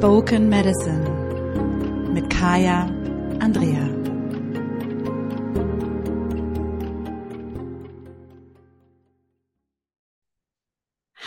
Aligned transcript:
Spoken 0.00 0.48
Medicine 0.48 1.04
mit 2.14 2.30
Kaya 2.30 2.86
Andrea. 3.38 3.86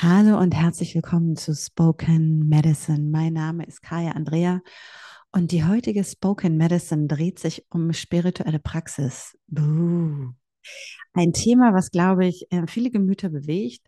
Hallo 0.02 0.40
und 0.40 0.56
herzlich 0.56 0.96
willkommen 0.96 1.36
zu 1.36 1.54
Spoken 1.54 2.50
Medicine. 2.50 3.12
Mein 3.12 3.34
Name 3.34 3.64
ist 3.64 3.84
Kaya 3.84 4.14
Andrea 4.14 4.62
und 5.32 5.52
die 5.52 5.66
heutige 5.66 6.04
Spoken 6.04 6.58
Medicine 6.58 7.06
dreht 7.06 7.38
sich 7.38 7.68
um 7.70 7.94
spirituelle 7.94 8.58
Praxis. 8.58 9.38
Buh. 9.46 10.32
Ein 11.14 11.34
Thema, 11.34 11.76
was, 11.76 11.92
glaube 11.92 12.26
ich, 12.26 12.52
äh, 12.52 12.66
viele 12.66 12.90
Gemüter 12.90 13.30
bewegt 13.30 13.88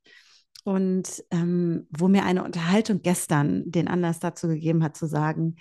und 0.65 1.23
ähm, 1.29 1.85
wo 1.91 2.07
mir 2.07 2.25
eine 2.25 2.43
Unterhaltung 2.43 3.03
gestern 3.03 3.69
den 3.69 3.87
Anlass 3.87 4.19
dazu 4.19 4.47
gegeben 4.47 4.83
hat, 4.83 4.97
zu 4.97 5.05
sagen, 5.05 5.57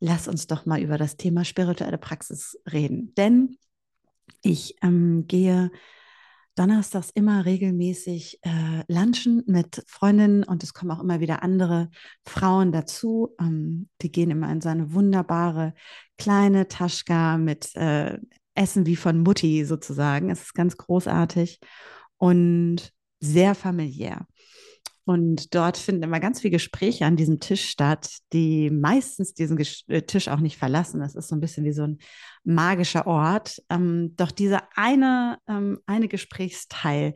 lass 0.00 0.28
uns 0.28 0.46
doch 0.46 0.64
mal 0.64 0.80
über 0.80 0.96
das 0.96 1.18
Thema 1.18 1.44
spirituelle 1.44 1.98
Praxis 1.98 2.58
reden. 2.72 3.12
Denn 3.16 3.58
ich 4.42 4.76
ähm, 4.82 5.26
gehe 5.26 5.70
donnerstags 6.54 7.10
immer 7.10 7.44
regelmäßig 7.44 8.40
äh, 8.44 8.82
lunchen 8.88 9.42
mit 9.46 9.84
Freundinnen 9.86 10.42
und 10.42 10.62
es 10.62 10.72
kommen 10.72 10.90
auch 10.90 11.02
immer 11.02 11.20
wieder 11.20 11.42
andere 11.42 11.90
Frauen 12.24 12.72
dazu. 12.72 13.34
Ähm, 13.38 13.90
die 14.00 14.10
gehen 14.10 14.30
immer 14.30 14.50
in 14.50 14.62
so 14.62 14.70
eine 14.70 14.94
wunderbare 14.94 15.74
kleine 16.16 16.66
Taschka 16.66 17.36
mit 17.36 17.76
äh, 17.76 18.18
Essen 18.54 18.86
wie 18.86 18.96
von 18.96 19.22
Mutti 19.22 19.66
sozusagen. 19.66 20.30
Es 20.30 20.44
ist 20.44 20.54
ganz 20.54 20.78
großartig 20.78 21.60
und 22.16 22.90
sehr 23.20 23.54
familiär. 23.54 24.26
Und 25.06 25.54
dort 25.54 25.76
finden 25.76 26.02
immer 26.02 26.18
ganz 26.18 26.40
viele 26.40 26.50
Gespräche 26.50 27.06
an 27.06 27.14
diesem 27.14 27.38
Tisch 27.38 27.68
statt, 27.68 28.18
die 28.32 28.70
meistens 28.70 29.34
diesen 29.34 29.56
äh, 29.86 30.02
Tisch 30.02 30.26
auch 30.26 30.40
nicht 30.40 30.58
verlassen. 30.58 30.98
Das 30.98 31.14
ist 31.14 31.28
so 31.28 31.36
ein 31.36 31.40
bisschen 31.40 31.64
wie 31.64 31.72
so 31.72 31.84
ein 31.84 31.98
magischer 32.42 33.06
Ort. 33.06 33.62
Ähm, 33.70 34.14
doch 34.16 34.32
dieser 34.32 34.64
eine, 34.74 35.38
ähm, 35.46 35.78
eine 35.86 36.08
Gesprächsteil, 36.08 37.14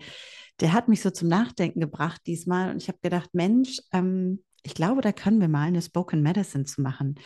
der 0.60 0.72
hat 0.72 0.86
mich 0.86 1.02
so 1.02 1.10
zum 1.10 1.26
Nachdenken 1.26 1.80
gebracht 1.80 2.20
diesmal. 2.26 2.70
Und 2.70 2.80
ich 2.80 2.86
habe 2.86 2.98
gedacht, 3.02 3.30
Mensch, 3.32 3.80
ähm, 3.92 4.44
ich 4.62 4.74
glaube, 4.74 5.00
da 5.00 5.12
können 5.12 5.40
wir 5.40 5.48
mal 5.48 5.66
eine 5.66 5.82
Spoken 5.82 6.22
Medicine 6.22 6.64
zu 6.64 6.82
machen. 6.82 7.16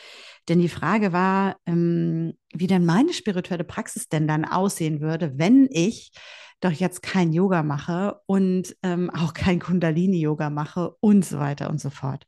Denn 0.49 0.61
die 0.61 0.69
Frage 0.69 1.13
war, 1.13 1.57
ähm, 1.67 2.35
wie 2.53 2.67
denn 2.67 2.85
meine 2.85 3.13
spirituelle 3.13 3.65
Praxis 3.65 4.09
denn 4.09 4.29
dann 4.29 4.45
aussehen 4.45 5.01
würde, 5.01 5.39
wenn 5.39 5.69
ich 5.71 6.13
doch 6.61 6.73
jetzt 6.73 7.03
kein 7.03 7.33
Yoga 7.33 7.63
mache 7.63 8.21
und 8.27 8.77
ähm, 8.83 9.11
auch 9.11 9.35
kein 9.35 9.61
Kundalini-Yoga 9.61 10.51
mache 10.51 10.95
und 11.01 11.25
so 11.25 11.39
weiter 11.39 11.69
und 11.69 11.81
so 11.81 11.91
fort. 11.91 12.27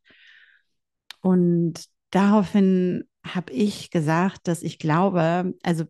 Und 1.21 1.84
daraufhin 2.11 3.05
habe 3.27 3.53
ich 3.53 3.91
gesagt, 3.91 4.47
dass 4.49 4.62
ich 4.62 4.79
glaube, 4.79 5.55
also 5.62 5.84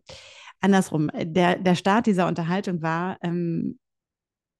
andersrum, 0.61 1.11
der, 1.13 1.57
der 1.57 1.75
Start 1.75 2.07
dieser 2.07 2.27
Unterhaltung 2.27 2.81
war, 2.81 3.17
ähm, 3.21 3.79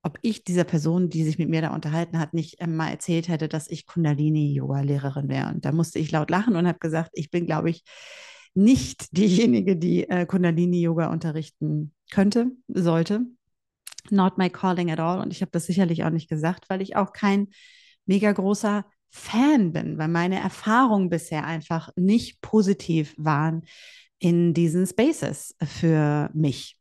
ob 0.04 0.20
ich 0.22 0.44
dieser 0.44 0.64
Person, 0.64 1.10
die 1.10 1.24
sich 1.24 1.38
mit 1.38 1.50
mir 1.50 1.62
da 1.62 1.74
unterhalten 1.74 2.20
hat, 2.20 2.34
nicht 2.34 2.58
ähm, 2.60 2.76
mal 2.76 2.90
erzählt 2.90 3.28
hätte, 3.28 3.48
dass 3.48 3.68
ich 3.68 3.86
Kundalini-Yoga-Lehrerin 3.86 5.28
wäre. 5.28 5.50
Und 5.50 5.66
da 5.66 5.72
musste 5.72 6.00
ich 6.00 6.12
laut 6.12 6.30
lachen 6.30 6.56
und 6.56 6.68
habe 6.68 6.80
gesagt, 6.80 7.12
ich 7.14 7.30
bin, 7.30 7.46
glaube 7.46 7.70
ich, 7.70 7.84
nicht 8.54 9.08
diejenige, 9.18 9.76
die 9.76 10.10
äh, 10.10 10.26
Kundalini-Yoga 10.26 11.08
unterrichten 11.08 11.94
könnte, 12.12 12.52
sollte 12.68 13.26
not 14.10 14.38
my 14.38 14.50
calling 14.50 14.92
at 14.92 15.00
all. 15.00 15.20
Und 15.20 15.32
ich 15.32 15.42
habe 15.42 15.52
das 15.52 15.66
sicherlich 15.66 16.04
auch 16.04 16.10
nicht 16.10 16.30
gesagt, 16.30 16.70
weil 16.70 16.82
ich 16.82 16.96
auch 16.96 17.14
kein 17.14 17.50
mega 18.06 18.32
großer 18.32 18.86
Fan 19.10 19.72
bin, 19.74 19.98
weil 19.98 20.08
meine 20.08 20.40
Erfahrungen 20.40 21.10
bisher 21.10 21.46
einfach 21.46 21.90
nicht 21.96 22.42
positiv 22.42 23.16
waren 23.18 23.64
in 24.20 24.54
diesen 24.54 24.86
Spaces 24.86 25.56
für 25.62 26.30
mich. 26.34 26.78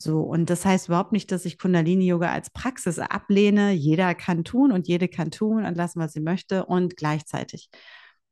So, 0.00 0.20
und 0.20 0.48
das 0.48 0.64
heißt 0.64 0.88
überhaupt 0.88 1.12
nicht, 1.12 1.32
dass 1.32 1.44
ich 1.44 1.58
Kundalini-Yoga 1.58 2.30
als 2.30 2.50
Praxis 2.50 3.00
ablehne. 3.00 3.72
Jeder 3.72 4.14
kann 4.14 4.44
tun 4.44 4.70
und 4.70 4.86
jede 4.86 5.08
kann 5.08 5.32
tun 5.32 5.64
und 5.64 5.76
lassen, 5.76 5.98
was 6.00 6.12
sie 6.12 6.20
möchte. 6.20 6.64
Und 6.66 6.96
gleichzeitig 6.96 7.68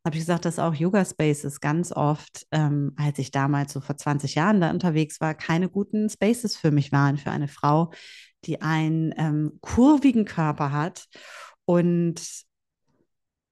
habe 0.04 0.15
ich 0.16 0.22
gesagt, 0.22 0.44
dass 0.44 0.60
auch 0.60 0.75
Yoga 0.75 1.04
Spaces 1.04 1.60
ganz 1.60 1.91
oft, 1.91 2.47
ähm, 2.53 2.93
als 2.97 3.19
ich 3.19 3.32
damals 3.32 3.72
so 3.72 3.81
vor 3.81 3.97
20 3.97 4.37
Jahren 4.37 4.60
da 4.60 4.71
unterwegs 4.71 5.21
war, 5.21 5.34
keine 5.34 5.69
guten 5.69 6.09
Spaces 6.09 6.56
für 6.56 6.71
mich 6.71 6.93
waren, 6.93 7.19
für 7.19 7.32
eine 7.32 7.49
Frau, 7.49 7.91
die 8.44 8.62
einen 8.62 9.12
ähm, 9.16 9.59
kurvigen 9.60 10.25
Körper 10.25 10.71
hat 10.71 11.06
und 11.65 12.22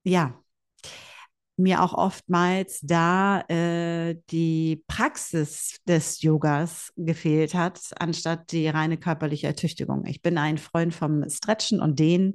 ja, 0.04 0.38
mir 1.56 1.82
auch 1.82 1.94
oftmals 1.94 2.81
da 2.82 3.41
äh, 3.48 4.16
die 4.31 4.82
Praxis 4.88 5.78
des 5.87 6.22
Yogas 6.22 6.92
gefehlt 6.97 7.54
hat, 7.54 7.81
anstatt 7.98 8.53
die 8.53 8.69
reine 8.69 8.97
körperliche 8.97 9.47
Ertüchtigung. 9.47 10.04
Ich 10.06 10.22
bin 10.22 10.38
ein 10.38 10.59
Freund 10.59 10.94
vom 10.94 11.28
Stretchen 11.28 11.81
und 11.81 11.98
Dehnen 11.98 12.34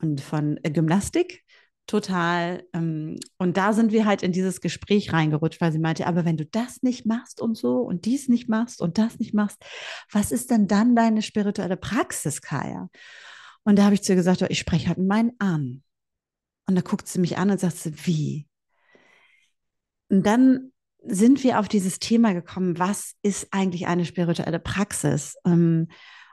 und 0.00 0.20
von 0.20 0.58
äh, 0.62 0.70
Gymnastik 0.70 1.44
total. 1.86 2.64
Ähm, 2.72 3.18
und 3.38 3.56
da 3.56 3.72
sind 3.72 3.92
wir 3.92 4.06
halt 4.06 4.22
in 4.22 4.32
dieses 4.32 4.60
Gespräch 4.60 5.12
reingerutscht, 5.12 5.60
weil 5.60 5.72
sie 5.72 5.78
meinte, 5.78 6.06
aber 6.06 6.24
wenn 6.24 6.36
du 6.36 6.46
das 6.46 6.82
nicht 6.82 7.06
machst 7.06 7.40
und 7.40 7.56
so 7.56 7.78
und 7.78 8.04
dies 8.04 8.28
nicht 8.28 8.48
machst 8.48 8.80
und 8.80 8.98
das 8.98 9.18
nicht 9.18 9.34
machst, 9.34 9.58
was 10.10 10.32
ist 10.32 10.50
denn 10.50 10.66
dann 10.66 10.96
deine 10.96 11.22
spirituelle 11.22 11.76
Praxis, 11.76 12.40
Kaya? 12.40 12.88
Und 13.64 13.78
da 13.78 13.84
habe 13.84 13.94
ich 13.94 14.02
zu 14.02 14.12
ihr 14.12 14.16
gesagt, 14.16 14.42
ich 14.42 14.58
spreche 14.58 14.88
halt 14.88 14.98
mit 14.98 15.08
meinen 15.08 15.32
an. 15.38 15.82
Und 16.66 16.74
da 16.76 16.80
guckt 16.80 17.08
sie 17.08 17.20
mich 17.20 17.36
an 17.38 17.50
und 17.50 17.60
sagt 17.60 17.76
sie, 17.76 18.06
wie? 18.06 18.46
Und 20.08 20.24
dann 20.26 20.72
sind 21.06 21.44
wir 21.44 21.58
auf 21.58 21.68
dieses 21.68 21.98
Thema 21.98 22.32
gekommen, 22.32 22.78
was 22.78 23.14
ist 23.22 23.48
eigentlich 23.50 23.86
eine 23.86 24.04
spirituelle 24.04 24.60
Praxis? 24.60 25.36
Ähm, 25.44 25.88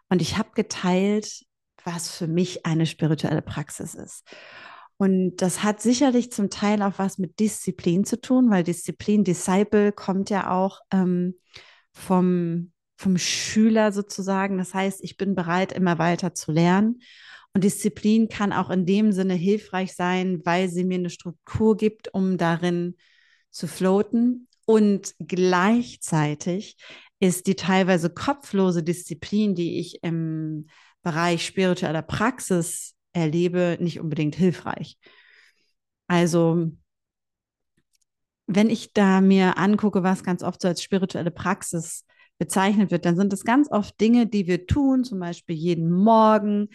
und 0.10 0.22
ich 0.22 0.38
habe 0.38 0.52
geteilt, 0.56 1.46
was 1.84 2.16
für 2.16 2.28
mich 2.28 2.66
eine 2.66 2.86
spirituelle 2.86 3.42
Praxis 3.42 3.96
ist. 3.96 4.24
Und 4.98 5.38
das 5.38 5.64
hat 5.64 5.82
sicherlich 5.82 6.32
zum 6.32 6.50
Teil 6.52 6.84
auch 6.84 6.94
was 6.98 7.18
mit 7.18 7.40
Disziplin 7.40 8.06
zu 8.06 8.22
tun, 8.22 8.52
weil 8.52 8.64
Disziplin, 8.64 9.24
Disciple 9.24 9.92
kommt 9.92 10.30
ja 10.30 10.52
auch 10.52 10.80
ähm, 10.92 11.36
vom, 11.92 12.72
vom 12.98 13.18
Schüler 13.18 13.94
sozusagen. 13.94 14.60
Das 14.60 14.76
heißt, 14.76 15.04
ich 15.04 15.18
bin 15.18 15.34
bereit, 15.34 15.72
immer 15.72 15.98
weiter 15.98 16.36
zu 16.36 16.52
lernen. 16.52 17.02
Und 17.54 17.64
Disziplin 17.64 18.30
kann 18.30 18.54
auch 18.54 18.70
in 18.70 18.86
dem 18.86 19.12
Sinne 19.12 19.34
hilfreich 19.34 19.94
sein, 19.94 20.42
weil 20.46 20.70
sie 20.70 20.86
mir 20.86 20.96
eine 20.96 21.10
Struktur 21.10 21.76
gibt, 21.76 22.14
um 22.14 22.38
darin 22.38 22.96
zu 23.50 23.68
floaten. 23.68 24.48
Und 24.66 25.14
gleichzeitig 25.20 26.78
ist 27.20 27.48
die 27.48 27.56
teilweise 27.56 28.10
kopflose 28.10 28.84
Disziplin, 28.84 29.54
die 29.54 29.80
ich 29.80 30.04
im 30.04 30.68
Bereich 31.04 31.46
spiritueller 31.46 32.02
Praxis 32.02 32.96
erlebe, 33.14 33.78
nicht 33.82 34.00
unbedingt 34.00 34.36
hilfreich. 34.36 34.98
Also, 36.08 36.72
wenn 38.48 38.70
ich 38.70 38.94
da 38.94 39.22
mir 39.22 39.58
angucke, 39.58 40.04
was 40.04 40.24
ganz 40.24 40.44
oft 40.44 40.62
so 40.62 40.68
als 40.68 40.84
spirituelle 40.84 41.32
Praxis 41.32 42.06
bezeichnet 42.38 42.92
wird, 42.92 43.06
dann 43.06 43.16
sind 43.16 43.34
es 43.34 43.44
ganz 43.44 43.70
oft 43.72 44.00
Dinge, 44.00 44.28
die 44.28 44.48
wir 44.48 44.68
tun, 44.68 45.04
zum 45.04 45.20
Beispiel 45.20 45.56
jeden 45.56 45.92
Morgen, 45.92 46.70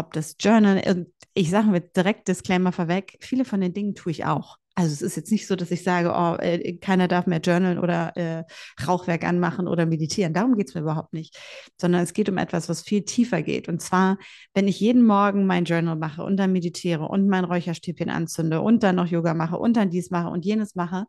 ob 0.00 0.12
das 0.12 0.36
Journal, 0.40 0.82
und 0.88 1.08
ich 1.34 1.50
sage 1.50 1.68
mir 1.68 1.80
direkt 1.80 2.28
Disclaimer 2.28 2.72
vorweg, 2.72 3.16
viele 3.20 3.44
von 3.44 3.60
den 3.60 3.72
Dingen 3.72 3.94
tue 3.94 4.12
ich 4.12 4.24
auch. 4.24 4.56
Also 4.76 4.92
es 4.92 5.02
ist 5.02 5.16
jetzt 5.16 5.30
nicht 5.30 5.46
so, 5.46 5.56
dass 5.56 5.70
ich 5.70 5.82
sage, 5.82 6.12
oh, 6.14 6.36
äh, 6.40 6.78
keiner 6.78 7.06
darf 7.06 7.26
mehr 7.26 7.40
journalen 7.40 7.78
oder 7.78 8.16
äh, 8.16 8.44
Rauchwerk 8.86 9.24
anmachen 9.24 9.68
oder 9.68 9.84
meditieren. 9.84 10.32
Darum 10.32 10.56
geht 10.56 10.68
es 10.68 10.74
mir 10.74 10.80
überhaupt 10.80 11.12
nicht. 11.12 11.36
Sondern 11.78 12.02
es 12.02 12.14
geht 12.14 12.28
um 12.28 12.38
etwas, 12.38 12.68
was 12.68 12.82
viel 12.82 13.02
tiefer 13.02 13.42
geht. 13.42 13.68
Und 13.68 13.82
zwar, 13.82 14.16
wenn 14.54 14.68
ich 14.68 14.80
jeden 14.80 15.04
Morgen 15.04 15.44
mein 15.44 15.64
Journal 15.64 15.96
mache 15.96 16.22
und 16.22 16.36
dann 16.38 16.52
meditiere 16.52 17.08
und 17.08 17.28
mein 17.28 17.44
Räucherstäbchen 17.44 18.08
anzünde 18.08 18.60
und 18.62 18.82
dann 18.82 18.96
noch 18.96 19.06
Yoga 19.06 19.34
mache 19.34 19.58
und 19.58 19.76
dann 19.76 19.90
dies 19.90 20.10
mache 20.10 20.28
und 20.28 20.44
jenes 20.44 20.74
mache 20.74 21.06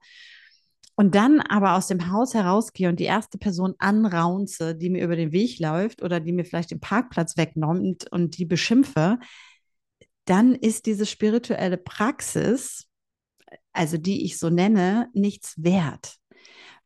und 0.96 1.16
dann 1.16 1.40
aber 1.42 1.76
aus 1.76 1.88
dem 1.88 2.12
Haus 2.12 2.34
herausgehe 2.34 2.90
und 2.90 3.00
die 3.00 3.06
erste 3.06 3.38
Person 3.38 3.76
anraunze, 3.80 4.76
die 4.76 4.90
mir 4.90 5.04
über 5.04 5.16
den 5.16 5.32
Weg 5.32 5.60
läuft 5.60 6.04
oder 6.04 6.20
die 6.20 6.32
mir 6.32 6.46
vielleicht 6.46 6.72
den 6.72 6.80
Parkplatz 6.80 7.38
wegnimmt 7.38 8.12
und 8.12 8.38
die 8.38 8.46
beschimpfe, 8.46 9.20
dann 10.26 10.54
ist 10.54 10.86
diese 10.86 11.06
spirituelle 11.06 11.78
Praxis 11.78 12.88
also 13.74 13.98
die 13.98 14.26
ich 14.26 14.38
so 14.38 14.50
nenne, 14.50 15.10
nichts 15.14 15.56
wert. 15.58 16.16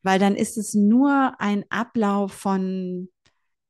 Weil 0.04 0.20
dann 0.20 0.36
ist 0.36 0.58
es 0.58 0.74
nur 0.74 1.34
ein 1.40 1.66
Ablauf 1.70 2.34
von 2.34 3.10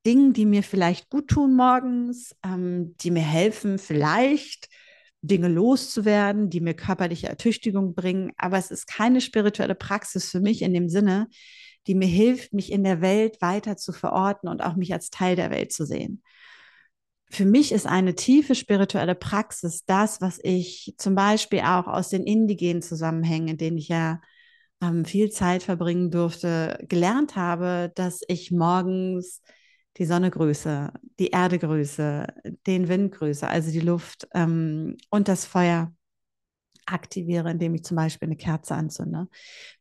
Dingen, 0.06 0.34
die 0.34 0.46
mir 0.46 0.64
vielleicht 0.64 1.10
gut 1.10 1.30
tun 1.30 1.56
morgens, 1.56 2.36
ähm, 2.44 2.96
die 2.98 3.12
mir 3.12 3.24
helfen, 3.24 3.80
vielleicht 3.80 4.70
Dinge 5.27 5.48
loszuwerden, 5.48 6.50
die 6.50 6.62
mir 6.62 6.74
körperliche 6.74 7.27
Ertüchtigung 7.27 7.95
bringen. 7.95 8.31
Aber 8.38 8.57
es 8.57 8.72
ist 8.72 8.88
keine 8.88 9.22
spirituelle 9.22 9.75
Praxis 9.75 10.30
für 10.30 10.39
mich 10.39 10.62
in 10.62 10.74
dem 10.74 10.89
Sinne, 10.89 11.27
die 11.88 11.95
mir 11.95 12.07
hilft, 12.07 12.54
mich 12.54 12.72
in 12.72 12.83
der 12.83 13.01
Welt 13.01 13.42
weiter 13.42 13.77
zu 13.77 13.94
verorten 13.94 14.50
und 14.50 14.62
auch 14.63 14.75
mich 14.75 14.94
als 14.94 15.10
Teil 15.10 15.36
der 15.36 15.51
Welt 15.51 15.72
zu 15.72 15.86
sehen. 15.86 16.24
für 17.30 17.45
mich 17.45 17.72
ist 17.72 17.88
eine 17.88 18.16
tiefe 18.16 18.56
spirituelle 18.56 19.16
Praxis 19.16 19.83
das, 19.86 20.22
was 20.22 20.39
ich 20.42 20.94
zum 20.98 21.16
Beispiel 21.16 21.62
auch 21.62 21.88
aus 21.88 22.10
den 22.10 22.24
indigenen 22.24 22.81
Zusammenhängen, 22.81 23.50
in 23.50 23.57
denen 23.57 23.77
ich 23.77 23.89
ja 23.89 24.22
ähm, 24.81 25.06
viel 25.06 25.31
Zeit 25.31 25.63
verbringen 25.63 26.12
durfte, 26.12 26.77
gelernt 26.88 27.36
habe, 27.36 27.92
dass 27.95 28.22
ich 28.27 28.51
morgens 28.51 29.42
die 29.97 30.06
Sonne 30.06 30.31
grüße, 30.31 30.92
die 31.19 31.27
Erde 31.27 31.59
grüße, 31.59 32.27
den 32.68 32.88
Wind 32.88 33.13
grüße, 33.13 33.47
also 33.47 33.71
die 33.71 33.80
Luft 33.80 34.27
ähm, 34.33 34.97
und 35.09 35.27
das 35.27 35.45
Feuer 35.45 35.94
aktiviere, 36.86 37.51
indem 37.51 37.75
ich 37.75 37.83
zum 37.83 37.95
Beispiel 37.97 38.27
eine 38.27 38.38
Kerze 38.38 38.75
anzünde. 38.75 39.27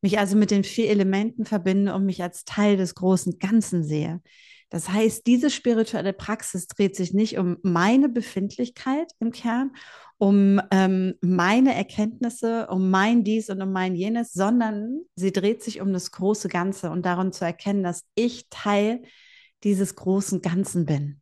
Mich 0.00 0.18
also 0.18 0.36
mit 0.36 0.50
den 0.50 0.64
vier 0.64 0.88
Elementen 0.90 1.44
verbinde 1.44 1.94
und 1.94 2.06
mich 2.06 2.22
als 2.22 2.44
Teil 2.44 2.76
des 2.76 2.94
großen 2.94 3.38
Ganzen 3.38 3.84
sehe. 3.84 4.22
Das 4.70 4.88
heißt, 4.88 5.26
diese 5.26 5.50
spirituelle 5.50 6.12
Praxis 6.12 6.66
dreht 6.66 6.96
sich 6.96 7.12
nicht 7.12 7.38
um 7.38 7.58
meine 7.62 8.08
Befindlichkeit 8.08 9.12
im 9.20 9.30
Kern, 9.30 9.72
um 10.18 10.60
ähm, 10.70 11.14
meine 11.20 11.74
Erkenntnisse, 11.74 12.66
um 12.68 12.90
mein 12.90 13.22
dies 13.24 13.50
und 13.50 13.60
um 13.60 13.72
mein 13.72 13.94
jenes, 13.94 14.32
sondern 14.32 15.02
sie 15.14 15.32
dreht 15.32 15.62
sich 15.62 15.80
um 15.80 15.92
das 15.92 16.10
große 16.10 16.48
Ganze 16.48 16.90
und 16.90 17.04
darum 17.04 17.32
zu 17.32 17.44
erkennen, 17.44 17.82
dass 17.82 18.04
ich 18.14 18.48
Teil 18.48 19.02
dieses 19.64 19.96
großen 19.96 20.40
Ganzen 20.42 20.86
bin. 20.86 21.20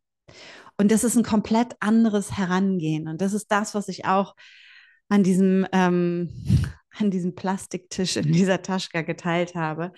Und 0.77 0.91
das 0.91 1.03
ist 1.03 1.15
ein 1.15 1.23
komplett 1.23 1.75
anderes 1.79 2.37
Herangehen. 2.37 3.07
Und 3.07 3.21
das 3.21 3.33
ist 3.33 3.47
das, 3.51 3.73
was 3.73 3.87
ich 3.87 4.05
auch 4.05 4.35
an 5.09 5.23
diesem, 5.23 5.67
ähm, 5.71 6.29
an 6.97 7.11
diesem 7.11 7.35
Plastiktisch 7.35 8.17
in 8.17 8.31
dieser 8.31 8.61
Taschka 8.61 9.01
geteilt 9.01 9.55
habe, 9.55 9.93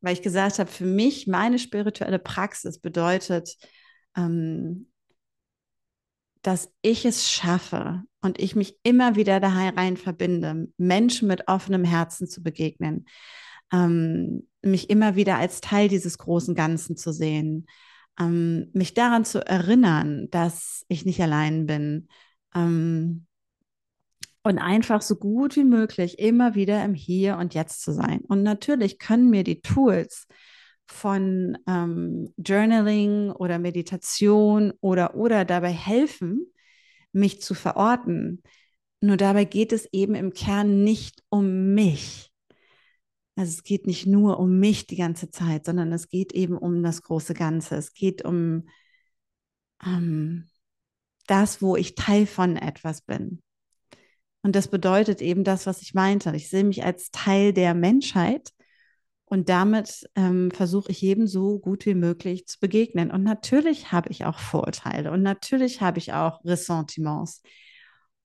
weil 0.00 0.12
ich 0.12 0.22
gesagt 0.22 0.58
habe, 0.58 0.70
für 0.70 0.84
mich, 0.84 1.26
meine 1.26 1.58
spirituelle 1.58 2.18
Praxis 2.18 2.78
bedeutet, 2.78 3.56
ähm, 4.16 4.88
dass 6.42 6.72
ich 6.82 7.04
es 7.04 7.28
schaffe 7.30 8.02
und 8.20 8.38
ich 8.38 8.54
mich 8.54 8.78
immer 8.84 9.16
wieder 9.16 9.40
da 9.40 9.48
rein 9.48 9.96
verbinde, 9.96 10.68
Menschen 10.76 11.26
mit 11.26 11.48
offenem 11.48 11.84
Herzen 11.84 12.28
zu 12.28 12.42
begegnen, 12.42 13.06
ähm, 13.72 14.46
mich 14.66 14.90
immer 14.90 15.16
wieder 15.16 15.36
als 15.36 15.60
Teil 15.60 15.88
dieses 15.88 16.18
großen 16.18 16.54
Ganzen 16.54 16.96
zu 16.96 17.12
sehen, 17.12 17.66
ähm, 18.18 18.70
mich 18.72 18.94
daran 18.94 19.24
zu 19.24 19.46
erinnern, 19.46 20.28
dass 20.30 20.84
ich 20.88 21.04
nicht 21.04 21.20
allein 21.20 21.66
bin, 21.66 22.08
ähm, 22.54 23.26
und 24.46 24.58
einfach 24.60 25.02
so 25.02 25.16
gut 25.16 25.56
wie 25.56 25.64
möglich 25.64 26.20
immer 26.20 26.54
wieder 26.54 26.84
im 26.84 26.94
Hier 26.94 27.36
und 27.36 27.52
Jetzt 27.54 27.82
zu 27.82 27.92
sein. 27.92 28.20
Und 28.28 28.44
natürlich 28.44 29.00
können 29.00 29.28
mir 29.28 29.42
die 29.42 29.60
Tools 29.60 30.28
von 30.86 31.58
ähm, 31.66 32.32
Journaling 32.36 33.32
oder 33.32 33.58
Meditation 33.58 34.72
oder 34.80 35.16
oder 35.16 35.44
dabei 35.44 35.72
helfen, 35.72 36.46
mich 37.10 37.42
zu 37.42 37.54
verorten. 37.54 38.44
Nur 39.00 39.16
dabei 39.16 39.44
geht 39.44 39.72
es 39.72 39.88
eben 39.92 40.14
im 40.14 40.32
Kern 40.32 40.84
nicht 40.84 41.24
um 41.28 41.74
mich. 41.74 42.30
Also 43.36 43.50
es 43.50 43.62
geht 43.62 43.86
nicht 43.86 44.06
nur 44.06 44.40
um 44.40 44.58
mich 44.58 44.86
die 44.86 44.96
ganze 44.96 45.30
Zeit, 45.30 45.66
sondern 45.66 45.92
es 45.92 46.08
geht 46.08 46.32
eben 46.32 46.56
um 46.56 46.82
das 46.82 47.02
große 47.02 47.34
Ganze. 47.34 47.76
Es 47.76 47.92
geht 47.92 48.24
um 48.24 48.68
ähm, 49.84 50.48
das, 51.26 51.60
wo 51.60 51.76
ich 51.76 51.94
Teil 51.94 52.26
von 52.26 52.56
etwas 52.56 53.02
bin. 53.02 53.42
Und 54.42 54.56
das 54.56 54.68
bedeutet 54.68 55.20
eben 55.20 55.44
das, 55.44 55.66
was 55.66 55.82
ich 55.82 55.92
meinte. 55.92 56.34
Ich 56.34 56.48
sehe 56.48 56.64
mich 56.64 56.84
als 56.84 57.10
Teil 57.10 57.52
der 57.52 57.74
Menschheit 57.74 58.52
und 59.24 59.48
damit 59.48 60.08
ähm, 60.14 60.52
versuche 60.52 60.92
ich 60.92 61.00
jedem 61.00 61.26
so 61.26 61.58
gut 61.58 61.84
wie 61.84 61.94
möglich 61.94 62.46
zu 62.46 62.60
begegnen. 62.60 63.10
Und 63.10 63.24
natürlich 63.24 63.90
habe 63.90 64.08
ich 64.10 64.24
auch 64.24 64.38
Vorurteile 64.38 65.10
und 65.10 65.22
natürlich 65.22 65.80
habe 65.80 65.98
ich 65.98 66.12
auch 66.12 66.44
Ressentiments. 66.44 67.42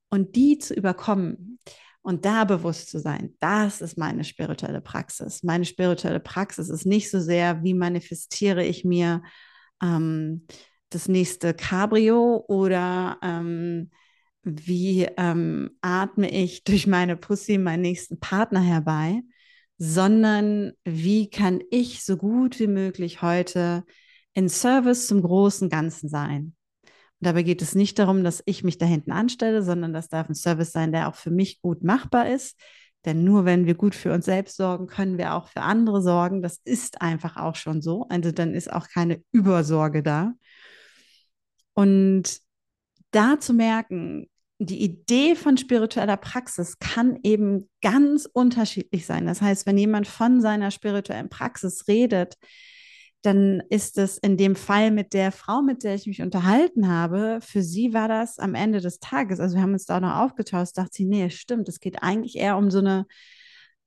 Und 0.09 0.35
die 0.35 0.59
zu 0.59 0.75
überkommen 0.75 1.59
und 2.03 2.25
da 2.25 2.45
bewusst 2.45 2.89
zu 2.89 3.00
sein, 3.00 3.36
das 3.39 3.81
ist 3.81 3.98
meine 3.98 4.24
spirituelle 4.24 4.81
Praxis. 4.81 5.44
Meine 5.44 5.65
spirituelle 5.65 6.19
Praxis 6.19 6.69
ist 6.69 6.86
nicht 6.86 7.12
so 7.12 7.19
sehr, 7.19 7.63
wie 7.63 7.74
manifestiere 7.74 8.65
ich 8.65 8.83
mir 8.83 9.21
ähm, 9.83 10.48
das 10.89 11.07
nächste 11.07 11.53
Cabrio 11.53 12.44
oder 12.48 13.18
ähm, 13.21 13.92
wie 14.44 15.07
ähm, 15.18 15.71
atme 15.81 16.30
ich 16.30 16.63
durch 16.65 16.88
meine 16.88 17.18
Pussy 17.18 17.57
meinen 17.57 17.81
nächsten 17.81 18.19
Partner 18.19 18.62
herbei, 18.62 19.21
sondern 19.77 20.74
wie 20.83 21.30
kann 21.30 21.62
ich 21.69 22.03
so 22.03 22.18
gut 22.18 22.59
wie 22.59 22.68
möglich 22.68 23.21
heute 23.21 23.83
in 24.33 24.50
Service 24.50 25.07
zum 25.07 25.21
großen 25.21 25.69
Ganzen 25.69 26.09
sein. 26.09 26.56
Dabei 27.21 27.44
geht 27.44 27.62
es 27.62 27.75
nicht 27.75 28.00
darum, 28.00 28.23
dass 28.23 28.41
ich 28.45 28.63
mich 28.63 28.77
da 28.77 28.85
hinten 28.85 29.12
anstelle, 29.12 29.62
sondern 29.62 29.94
das 29.94 30.09
darf 30.09 30.27
ein 30.27 30.35
Service 30.35 30.71
sein, 30.71 30.91
der 30.91 31.07
auch 31.07 31.15
für 31.15 31.31
mich 31.31 31.62
gut 31.62 31.83
machbar 31.83 32.29
ist. 32.29 32.59
Denn 33.06 33.23
nur 33.23 33.45
wenn 33.45 33.65
wir 33.65 33.75
gut 33.75 33.95
für 33.95 34.12
uns 34.12 34.25
selbst 34.25 34.57
sorgen, 34.57 34.88
können 34.88 35.18
wir 35.18 35.33
auch 35.33 35.47
für 35.47 35.62
andere 35.62 36.01
sorgen. 36.01 36.41
Das 36.41 36.59
ist 36.65 37.01
einfach 37.01 37.38
auch 37.38 37.56
schon 37.56 37.81
so. 37.81 38.07
Also 38.09 38.31
dann 38.31 38.53
ist 38.53 38.71
auch 38.71 38.88
keine 38.89 39.23
Übersorge 39.31 40.03
da. 40.03 40.33
Und 41.73 42.39
da 43.12 43.39
zu 43.39 43.53
merken, 43.53 44.27
die 44.59 44.83
Idee 44.83 45.35
von 45.35 45.57
spiritueller 45.57 46.17
Praxis 46.17 46.77
kann 46.77 47.19
eben 47.24 47.69
ganz 47.81 48.29
unterschiedlich 48.31 49.06
sein. 49.06 49.25
Das 49.25 49.41
heißt, 49.41 49.65
wenn 49.65 49.77
jemand 49.77 50.07
von 50.07 50.41
seiner 50.41 50.69
spirituellen 50.69 51.29
Praxis 51.29 51.88
redet, 51.88 52.38
dann 53.21 53.62
ist 53.69 53.97
es 53.97 54.18
in 54.18 54.38
dem 54.38 54.56
Fall 54.56 54.91
mit 54.91 55.13
der 55.13 55.31
Frau, 55.31 55.62
mit 55.62 55.83
der 55.83 55.95
ich 55.95 56.07
mich 56.07 56.21
unterhalten 56.21 56.88
habe, 56.88 57.39
für 57.41 57.62
sie 57.62 57.94
war 57.94 58.07
das 58.07 58.39
am 58.39 58.56
Ende 58.56 58.81
des 58.81 59.00
Tages, 59.00 59.39
also 59.39 59.56
wir 59.56 59.62
haben 59.62 59.73
uns 59.73 59.85
da 59.85 60.00
noch 60.00 60.18
aufgetauscht, 60.18 60.77
dachte 60.77 60.91
sie, 60.94 61.06
nee, 61.06 61.29
stimmt, 61.29 61.69
es 61.69 61.79
geht 61.79 62.01
eigentlich 62.01 62.38
eher 62.38 62.57
um 62.57 62.71
so 62.71 62.79
eine 62.79 63.06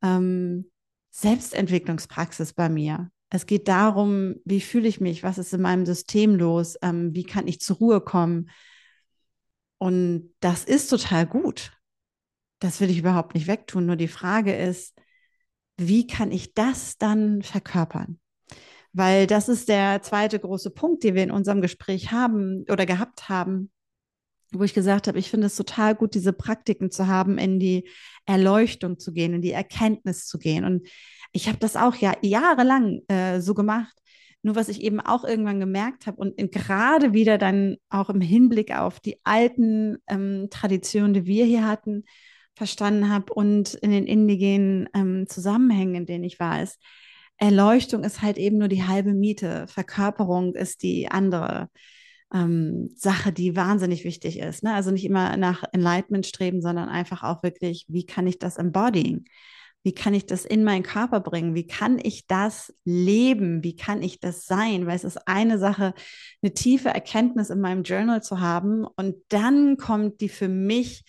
ähm, 0.02 0.70
Selbstentwicklungspraxis 1.10 2.52
bei 2.52 2.68
mir. 2.68 3.10
Es 3.30 3.46
geht 3.46 3.66
darum, 3.68 4.36
wie 4.44 4.60
fühle 4.60 4.86
ich 4.86 5.00
mich, 5.00 5.22
was 5.22 5.38
ist 5.38 5.52
in 5.52 5.62
meinem 5.62 5.86
System 5.86 6.36
los, 6.36 6.76
ähm, 6.82 7.14
wie 7.14 7.24
kann 7.24 7.48
ich 7.48 7.60
zur 7.60 7.76
Ruhe 7.76 8.00
kommen, 8.00 8.48
und 9.84 10.34
das 10.40 10.64
ist 10.64 10.88
total 10.88 11.26
gut. 11.26 11.72
Das 12.58 12.80
will 12.80 12.88
ich 12.88 12.98
überhaupt 12.98 13.34
nicht 13.34 13.46
wegtun. 13.46 13.84
Nur 13.84 13.96
die 13.96 14.08
Frage 14.08 14.56
ist, 14.56 14.98
wie 15.76 16.06
kann 16.06 16.32
ich 16.32 16.54
das 16.54 16.96
dann 16.96 17.42
verkörpern? 17.42 18.18
Weil 18.94 19.26
das 19.26 19.48
ist 19.48 19.68
der 19.68 20.02
zweite 20.02 20.38
große 20.38 20.70
Punkt, 20.70 21.02
den 21.02 21.16
wir 21.16 21.24
in 21.24 21.32
unserem 21.32 21.60
Gespräch 21.60 22.12
haben 22.12 22.64
oder 22.70 22.86
gehabt 22.86 23.28
haben, 23.28 23.72
wo 24.52 24.62
ich 24.62 24.72
gesagt 24.72 25.08
habe, 25.08 25.18
ich 25.18 25.30
finde 25.30 25.48
es 25.48 25.56
total 25.56 25.96
gut, 25.96 26.14
diese 26.14 26.32
Praktiken 26.32 26.92
zu 26.92 27.08
haben, 27.08 27.36
in 27.36 27.58
die 27.58 27.88
Erleuchtung 28.24 29.00
zu 29.00 29.12
gehen, 29.12 29.34
in 29.34 29.42
die 29.42 29.50
Erkenntnis 29.50 30.26
zu 30.26 30.38
gehen. 30.38 30.64
Und 30.64 30.86
ich 31.32 31.48
habe 31.48 31.58
das 31.58 31.74
auch 31.74 31.96
ja 31.96 32.14
jahrelang 32.22 33.00
äh, 33.08 33.40
so 33.40 33.54
gemacht. 33.54 33.92
Nur 34.42 34.54
was 34.54 34.68
ich 34.68 34.82
eben 34.82 35.00
auch 35.00 35.24
irgendwann 35.24 35.58
gemerkt 35.58 36.06
habe 36.06 36.18
und 36.18 36.36
gerade 36.52 37.14
wieder 37.14 37.36
dann 37.36 37.76
auch 37.88 38.10
im 38.10 38.20
Hinblick 38.20 38.76
auf 38.76 39.00
die 39.00 39.18
alten 39.24 39.96
ähm, 40.06 40.48
Traditionen, 40.50 41.14
die 41.14 41.24
wir 41.24 41.46
hier 41.46 41.66
hatten, 41.66 42.04
verstanden 42.54 43.08
habe 43.08 43.32
und 43.32 43.74
in 43.74 43.90
den 43.90 44.06
indigenen 44.06 44.88
ähm, 44.94 45.26
Zusammenhängen, 45.26 45.94
in 45.94 46.06
denen 46.06 46.24
ich 46.24 46.38
war, 46.38 46.62
ist, 46.62 46.78
Erleuchtung 47.38 48.04
ist 48.04 48.22
halt 48.22 48.38
eben 48.38 48.58
nur 48.58 48.68
die 48.68 48.84
halbe 48.84 49.12
Miete. 49.12 49.66
Verkörperung 49.68 50.54
ist 50.54 50.82
die 50.82 51.10
andere 51.10 51.68
ähm, 52.32 52.90
Sache, 52.96 53.32
die 53.32 53.56
wahnsinnig 53.56 54.04
wichtig 54.04 54.38
ist. 54.38 54.62
Ne? 54.62 54.74
Also 54.74 54.90
nicht 54.90 55.04
immer 55.04 55.36
nach 55.36 55.62
Enlightenment 55.72 56.26
streben, 56.26 56.60
sondern 56.60 56.88
einfach 56.88 57.22
auch 57.22 57.42
wirklich, 57.42 57.86
wie 57.88 58.06
kann 58.06 58.26
ich 58.26 58.38
das 58.38 58.56
embodying? 58.56 59.24
Wie 59.84 59.92
kann 59.92 60.14
ich 60.14 60.24
das 60.24 60.46
in 60.46 60.64
meinen 60.64 60.82
Körper 60.82 61.20
bringen? 61.20 61.54
Wie 61.54 61.66
kann 61.66 62.00
ich 62.02 62.26
das 62.26 62.74
leben? 62.84 63.62
Wie 63.62 63.76
kann 63.76 64.02
ich 64.02 64.18
das 64.18 64.46
sein? 64.46 64.86
Weil 64.86 64.96
es 64.96 65.04
ist 65.04 65.28
eine 65.28 65.58
Sache, 65.58 65.92
eine 66.42 66.54
tiefe 66.54 66.88
Erkenntnis 66.88 67.50
in 67.50 67.60
meinem 67.60 67.82
Journal 67.82 68.22
zu 68.22 68.40
haben 68.40 68.84
und 68.84 69.16
dann 69.28 69.76
kommt 69.76 70.22
die 70.22 70.30
für 70.30 70.48
mich 70.48 71.04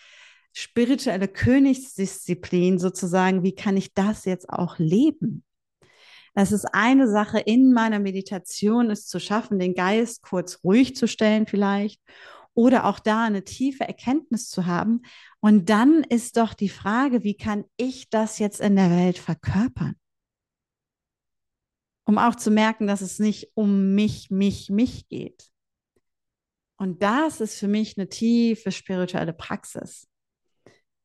spirituelle 0.52 1.30
Königsdisziplin 1.30 2.78
sozusagen. 2.78 3.44
Wie 3.44 3.56
kann 3.56 3.78
ich 3.78 3.94
das 3.94 4.26
jetzt 4.26 4.50
auch 4.50 4.78
leben? 4.78 5.46
Das 6.36 6.52
ist 6.52 6.66
eine 6.74 7.10
Sache 7.10 7.40
in 7.40 7.72
meiner 7.72 8.00
Meditation, 8.00 8.92
es 8.92 9.08
zu 9.08 9.20
schaffen, 9.20 9.58
den 9.58 9.74
Geist 9.74 10.22
kurz 10.22 10.60
ruhig 10.64 10.96
zu 10.96 11.08
stellen 11.08 11.48
vielleicht 11.48 12.02
oder 12.54 12.86
auch 12.86 13.00
da 13.00 13.24
eine 13.24 13.44
tiefe 13.44 13.86
Erkenntnis 13.86 14.50
zu 14.50 14.66
haben. 14.66 15.02
Und 15.40 15.70
dann 15.70 16.04
ist 16.04 16.38
doch 16.38 16.54
die 16.54 16.70
Frage, 16.70 17.24
wie 17.24 17.36
kann 17.36 17.66
ich 17.78 18.10
das 18.10 18.40
jetzt 18.40 18.60
in 18.60 18.76
der 18.76 18.90
Welt 18.92 19.18
verkörpern? 19.18 19.96
Um 22.06 22.18
auch 22.18 22.36
zu 22.36 22.52
merken, 22.52 22.86
dass 22.86 23.02
es 23.02 23.18
nicht 23.18 23.52
um 23.56 23.96
mich, 23.96 24.30
mich, 24.30 24.70
mich 24.70 25.08
geht. 25.08 25.50
Und 26.78 27.02
das 27.02 27.40
ist 27.42 27.58
für 27.58 27.68
mich 27.70 27.98
eine 27.98 28.10
tiefe 28.10 28.72
spirituelle 28.72 29.34
Praxis. 29.34 30.08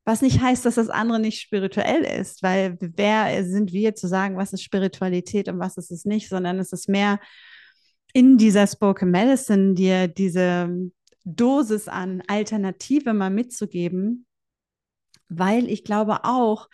Was 0.05 0.23
nicht 0.23 0.41
heißt, 0.41 0.65
dass 0.65 0.77
das 0.77 0.89
andere 0.89 1.21
nicht 1.21 1.41
spirituell 1.41 2.03
ist, 2.03 2.43
weil 2.43 2.79
wer 2.81 3.45
sind 3.45 3.73
wir 3.73 3.95
zu 3.95 4.09
sagen, 4.09 4.37
was 4.37 4.53
ist 4.53 4.63
Spiritualität 4.63 5.49
und 5.49 5.59
was 5.59 5.77
ist 5.77 5.91
es 5.91 6.05
nicht, 6.05 6.29
sondern 6.29 6.59
es 6.59 6.73
ist 6.73 6.89
mehr 6.89 7.21
in 8.13 8.39
dieser 8.39 8.67
Spoken 8.67 9.11
Medicine 9.11 9.75
dir 9.75 10.09
diese 10.09 10.69
Dosis 11.25 11.87
an 11.87 12.23
Alternative 12.27 13.13
mal 13.13 13.31
mitzugeben, 13.31 14.27
weil 15.29 15.69
ich 15.69 15.85
glaube 15.85 16.25
auch, 16.25 16.69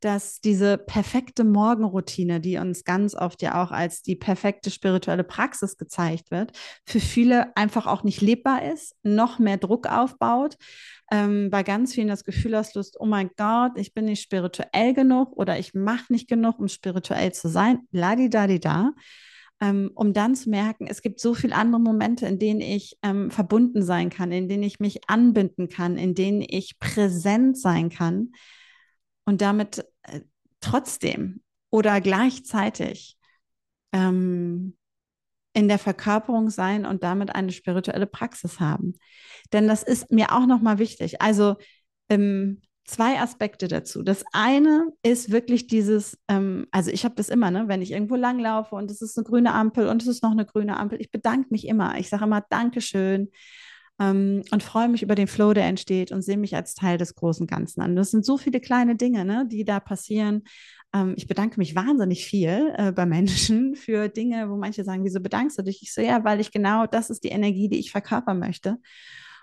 dass 0.00 0.40
diese 0.40 0.78
perfekte 0.78 1.44
Morgenroutine, 1.44 2.40
die 2.40 2.56
uns 2.56 2.84
ganz 2.84 3.14
oft 3.14 3.42
ja 3.42 3.62
auch 3.62 3.70
als 3.70 4.02
die 4.02 4.16
perfekte 4.16 4.70
spirituelle 4.70 5.24
Praxis 5.24 5.76
gezeigt 5.76 6.30
wird, 6.30 6.52
für 6.86 7.00
viele 7.00 7.54
einfach 7.56 7.86
auch 7.86 8.02
nicht 8.02 8.20
lebbar 8.20 8.64
ist, 8.72 8.96
noch 9.02 9.38
mehr 9.38 9.58
Druck 9.58 9.86
aufbaut, 9.86 10.56
ähm, 11.12 11.50
bei 11.50 11.62
ganz 11.62 11.94
vielen 11.94 12.08
das 12.08 12.24
Gefühl 12.24 12.54
auslöst, 12.54 12.96
oh 12.98 13.06
mein 13.06 13.30
Gott, 13.36 13.72
ich 13.76 13.92
bin 13.92 14.06
nicht 14.06 14.22
spirituell 14.22 14.94
genug 14.94 15.36
oder 15.36 15.58
ich 15.58 15.74
mache 15.74 16.12
nicht 16.12 16.28
genug, 16.28 16.58
um 16.58 16.68
spirituell 16.68 17.32
zu 17.32 17.48
sein, 17.48 17.80
ladidadida. 17.92 18.92
Ähm, 19.62 19.90
um 19.94 20.14
dann 20.14 20.34
zu 20.34 20.48
merken, 20.48 20.86
es 20.86 21.02
gibt 21.02 21.20
so 21.20 21.34
viele 21.34 21.54
andere 21.54 21.82
Momente, 21.82 22.24
in 22.24 22.38
denen 22.38 22.62
ich 22.62 22.96
ähm, 23.02 23.30
verbunden 23.30 23.82
sein 23.82 24.08
kann, 24.08 24.32
in 24.32 24.48
denen 24.48 24.62
ich 24.62 24.80
mich 24.80 25.00
anbinden 25.06 25.68
kann, 25.68 25.98
in 25.98 26.14
denen 26.14 26.40
ich 26.40 26.78
präsent 26.78 27.58
sein 27.58 27.90
kann 27.90 28.32
und 29.26 29.42
damit 29.42 29.84
trotzdem 30.60 31.42
oder 31.70 32.00
gleichzeitig 32.00 33.16
ähm, 33.92 34.76
in 35.52 35.68
der 35.68 35.78
Verkörperung 35.78 36.50
sein 36.50 36.86
und 36.86 37.02
damit 37.02 37.34
eine 37.34 37.52
spirituelle 37.52 38.06
Praxis 38.06 38.60
haben. 38.60 38.94
Denn 39.52 39.66
das 39.66 39.82
ist 39.82 40.10
mir 40.10 40.32
auch 40.32 40.46
nochmal 40.46 40.78
wichtig. 40.78 41.20
Also 41.20 41.56
ähm, 42.08 42.62
zwei 42.84 43.20
Aspekte 43.20 43.68
dazu. 43.68 44.02
Das 44.02 44.24
eine 44.32 44.88
ist 45.02 45.30
wirklich 45.30 45.66
dieses, 45.66 46.18
ähm, 46.28 46.66
also 46.70 46.90
ich 46.90 47.04
habe 47.04 47.14
das 47.14 47.28
immer, 47.28 47.50
ne, 47.50 47.68
wenn 47.68 47.82
ich 47.82 47.92
irgendwo 47.92 48.16
langlaufe 48.16 48.74
und 48.74 48.90
es 48.90 49.00
ist 49.00 49.16
eine 49.16 49.24
grüne 49.24 49.52
Ampel 49.52 49.88
und 49.88 50.02
es 50.02 50.08
ist 50.08 50.22
noch 50.22 50.32
eine 50.32 50.46
grüne 50.46 50.76
Ampel, 50.76 51.00
ich 51.00 51.10
bedanke 51.10 51.48
mich 51.50 51.66
immer. 51.66 51.98
Ich 51.98 52.08
sage 52.08 52.24
immer 52.24 52.44
Dankeschön 52.48 53.30
ähm, 54.00 54.42
und 54.50 54.62
freue 54.62 54.88
mich 54.88 55.02
über 55.02 55.14
den 55.14 55.26
Flow, 55.26 55.52
der 55.52 55.66
entsteht 55.66 56.10
und 56.10 56.22
sehe 56.22 56.38
mich 56.38 56.56
als 56.56 56.74
Teil 56.74 56.96
des 56.96 57.14
großen 57.14 57.46
Ganzen 57.46 57.82
an. 57.82 57.94
Das 57.94 58.10
sind 58.10 58.24
so 58.24 58.38
viele 58.38 58.60
kleine 58.60 58.96
Dinge, 58.96 59.24
ne, 59.24 59.46
die 59.46 59.64
da 59.64 59.78
passieren. 59.78 60.42
Ähm, 60.94 61.14
ich 61.16 61.26
bedanke 61.26 61.60
mich 61.60 61.76
wahnsinnig 61.76 62.24
viel 62.24 62.72
äh, 62.76 62.92
bei 62.92 63.04
Menschen 63.04 63.74
für 63.76 64.08
Dinge, 64.08 64.48
wo 64.48 64.56
manche 64.56 64.84
sagen, 64.84 65.04
wieso 65.04 65.20
bedankst 65.20 65.58
du 65.58 65.62
dich? 65.62 65.82
Ich 65.82 65.92
so, 65.92 66.00
ja, 66.00 66.24
weil 66.24 66.40
ich 66.40 66.50
genau, 66.50 66.86
das 66.86 67.10
ist 67.10 67.24
die 67.24 67.28
Energie, 67.28 67.68
die 67.68 67.78
ich 67.78 67.92
verkörpern 67.92 68.38
möchte. 68.38 68.78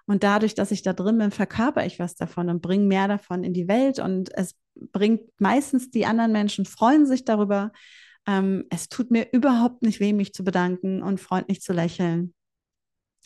Und 0.07 0.23
dadurch, 0.23 0.55
dass 0.55 0.71
ich 0.71 0.81
da 0.81 0.93
drin 0.93 1.17
bin, 1.17 1.31
verkörper 1.31 1.85
ich 1.85 1.99
was 1.99 2.15
davon 2.15 2.49
und 2.49 2.61
bringe 2.61 2.85
mehr 2.85 3.07
davon 3.07 3.43
in 3.43 3.53
die 3.53 3.67
Welt. 3.67 3.99
Und 3.99 4.33
es 4.35 4.55
bringt 4.91 5.21
meistens 5.37 5.91
die 5.91 6.05
anderen 6.05 6.31
Menschen, 6.31 6.65
freuen 6.65 7.05
sich 7.05 7.25
darüber. 7.25 7.71
Ähm, 8.25 8.65
es 8.69 8.89
tut 8.89 9.11
mir 9.11 9.27
überhaupt 9.33 9.83
nicht 9.83 9.99
weh, 9.99 10.13
mich 10.13 10.33
zu 10.33 10.43
bedanken 10.43 11.03
und 11.03 11.19
freundlich 11.19 11.61
zu 11.61 11.73
lächeln. 11.73 12.33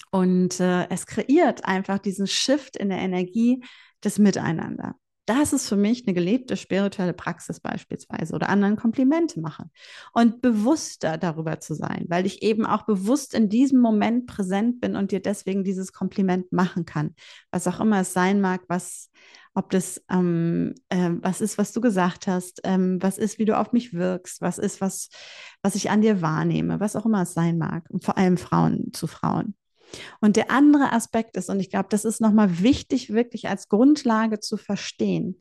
Und 0.10 0.60
äh, 0.60 0.90
es 0.90 1.06
kreiert 1.06 1.66
einfach 1.66 2.00
diesen 2.00 2.28
Shift 2.28 2.76
in 2.76 2.90
der 2.90 3.00
Energie 3.00 3.64
des 4.04 4.18
Miteinander. 4.20 4.96
Das 5.28 5.54
ist 5.54 5.70
für 5.70 5.78
mich 5.78 6.06
eine 6.06 6.16
gelebte 6.16 6.58
spirituelle 6.58 7.14
Praxis 7.14 7.60
beispielsweise 7.60 8.34
oder 8.34 8.50
anderen 8.50 8.76
Komplimente 8.76 9.40
machen 9.40 9.72
und 10.14 10.42
bewusster 10.42 11.18
darüber 11.18 11.60
zu 11.60 11.76
sein, 11.76 12.06
weil 12.10 12.26
ich 12.26 12.42
eben 12.42 12.66
auch 12.66 12.84
bewusst 12.84 13.36
in 13.36 13.48
diesem 13.48 13.80
Moment 13.80 14.26
präsent 14.26 14.82
bin 14.82 14.96
und 14.96 15.12
dir 15.12 15.22
deswegen 15.22 15.64
dieses 15.64 15.94
Kompliment 15.94 16.52
machen 16.52 16.86
kann, 16.86 17.16
was 17.52 17.68
auch 17.68 17.80
immer 17.80 18.02
es 18.02 18.14
sein 18.14 18.42
mag, 18.42 18.64
was, 18.68 19.12
ob 19.54 19.70
das 19.70 20.04
ähm, 20.10 20.74
äh, 20.90 21.12
was 21.22 21.40
ist, 21.40 21.60
was 21.60 21.72
du 21.72 21.82
gesagt 21.82 22.26
hast, 22.26 22.62
ähm, 22.64 22.98
was 23.00 23.20
ist, 23.20 23.38
wie 23.38 23.46
du 23.46 23.58
auf 23.58 23.74
mich 23.74 23.94
wirkst, 23.94 24.42
was 24.42 24.58
ist, 24.58 24.82
was, 24.82 25.10
was 25.62 25.76
ich 25.76 25.92
an 25.92 26.02
dir 26.02 26.22
wahrnehme, 26.24 26.80
was 26.80 26.96
auch 26.96 27.06
immer 27.06 27.22
es 27.22 27.34
sein 27.34 27.60
mag 27.60 27.88
und 27.90 28.04
vor 28.04 28.18
allem 28.18 28.38
Frauen 28.38 28.92
zu 28.92 29.06
Frauen. 29.06 29.56
Und 30.20 30.36
der 30.36 30.52
andere 30.52 30.92
Aspekt 30.92 31.38
ist, 31.38 31.50
und 31.50 31.60
ich 31.60 31.70
glaube, 31.70 31.88
das 31.90 32.06
ist 32.06 32.22
nochmal 32.22 32.60
wichtig, 32.60 33.12
wirklich 33.14 33.48
als 33.48 33.68
Grundlage 33.68 34.40
zu 34.40 34.58
verstehen, 34.58 35.38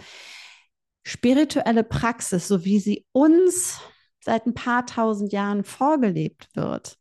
spirituelle 1.04 1.84
Praxis, 1.84 2.48
so 2.48 2.64
wie 2.64 2.78
sie 2.78 3.06
uns 3.12 3.80
seit 4.22 4.46
ein 4.46 4.54
paar 4.54 4.86
tausend 4.86 5.32
Jahren 5.32 5.64
vorgelebt 5.64 6.48
wird, 6.54 6.96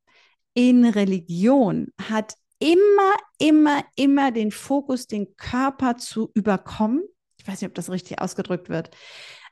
in 0.54 0.86
Religion 0.86 1.88
hat 2.02 2.36
immer, 2.60 3.14
immer, 3.38 3.84
immer 3.96 4.32
den 4.32 4.52
Fokus, 4.52 5.08
den 5.08 5.36
Körper 5.38 5.98
zu 5.98 6.32
überkommen. 6.34 7.04
Ich 7.38 7.48
weiß 7.48 7.62
nicht, 7.62 7.70
ob 7.70 7.76
das 7.76 7.90
richtig 7.90 8.22
ausgedrückt 8.22 8.70
wird. 8.70 8.96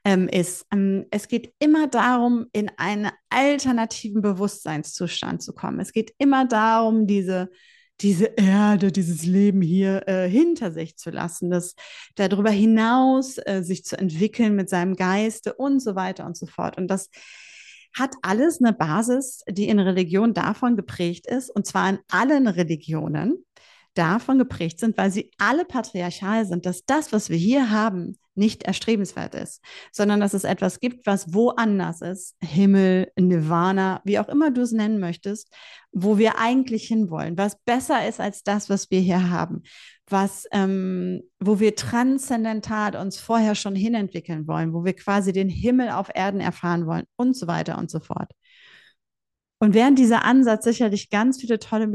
Ähm, 0.04 0.28
ist. 0.28 0.66
Ähm, 0.72 1.06
es 1.12 1.28
geht 1.28 1.54
immer 1.60 1.88
darum, 1.88 2.48
in 2.54 2.72
einen 2.78 3.12
alternativen 3.30 4.22
Bewusstseinszustand 4.22 5.42
zu 5.42 5.54
kommen. 5.54 5.80
Es 5.80 5.92
geht 5.92 6.14
immer 6.18 6.46
darum, 6.46 7.08
diese 7.08 7.50
diese 8.02 8.26
Erde, 8.26 8.92
dieses 8.92 9.26
Leben 9.26 9.62
hier 9.62 10.08
äh, 10.08 10.30
hinter 10.30 10.72
sich 10.72 10.98
zu 10.98 11.10
lassen, 11.10 11.50
das 11.50 11.76
darüber 12.16 12.52
hinaus 12.52 13.38
äh, 13.40 13.64
sich 13.64 13.84
zu 13.86 13.98
entwickeln 13.98 14.56
mit 14.56 14.70
seinem 14.70 14.96
Geiste 14.96 15.54
und 15.54 15.82
so 15.82 15.96
weiter 15.96 16.26
und 16.26 16.38
so 16.38 16.46
fort. 16.46 16.78
Und 16.78 16.88
das 16.88 17.10
hat 17.98 18.16
alles 18.22 18.62
eine 18.62 18.74
Basis, 18.74 19.42
die 19.50 19.68
in 19.68 19.80
Religion 19.80 20.34
davon 20.34 20.76
geprägt 20.76 21.26
ist, 21.26 21.50
und 21.50 21.66
zwar 21.66 21.90
in 21.90 22.00
allen 22.10 22.48
Religionen 22.48 23.44
davon 23.96 24.38
geprägt 24.38 24.80
sind, 24.80 24.98
weil 24.98 25.12
sie 25.12 25.32
alle 25.40 25.66
patriarchal 25.66 26.46
sind, 26.46 26.66
dass 26.68 26.86
das, 26.86 27.12
was 27.12 27.30
wir 27.30 27.38
hier 27.38 27.72
haben, 27.72 28.18
nicht 28.38 28.64
erstrebenswert 28.64 29.36
ist, 29.36 29.64
sondern 29.92 30.20
dass 30.20 30.34
es 30.34 30.44
etwas 30.44 30.80
gibt, 30.80 31.06
was 31.06 31.34
woanders 31.34 32.02
ist, 32.02 32.36
Himmel, 32.42 33.12
Nirvana, 33.20 34.02
wie 34.04 34.20
auch 34.20 34.30
immer 34.30 34.52
du 34.52 34.62
es 34.62 34.72
nennen 34.72 35.00
möchtest, 35.00 35.54
wo 35.92 36.18
wir 36.18 36.40
eigentlich 36.40 36.88
hinwollen, 36.88 37.38
was 37.38 37.58
besser 37.66 38.08
ist 38.08 38.20
als 38.20 38.44
das, 38.44 38.70
was 38.70 38.92
wir 38.92 39.00
hier 39.00 39.30
haben, 39.30 39.64
was, 40.10 40.48
ähm, 40.52 41.24
wo 41.40 41.60
wir 41.60 41.76
transzendental 41.76 42.96
uns 42.96 43.20
vorher 43.20 43.56
schon 43.56 43.76
hinentwickeln 43.76 44.48
wollen, 44.48 44.74
wo 44.74 44.86
wir 44.86 44.94
quasi 44.94 45.34
den 45.34 45.50
Himmel 45.50 45.90
auf 45.90 46.10
Erden 46.14 46.40
erfahren 46.40 46.86
wollen 46.86 47.06
und 47.16 47.36
so 47.36 47.48
weiter 47.48 47.78
und 47.78 47.90
so 47.90 48.00
fort. 48.00 48.32
Und 49.60 49.74
während 49.74 49.98
dieser 49.98 50.24
Ansatz 50.24 50.66
sicherlich 50.66 51.10
ganz 51.10 51.42
viele 51.42 51.58
tolle 51.58 51.88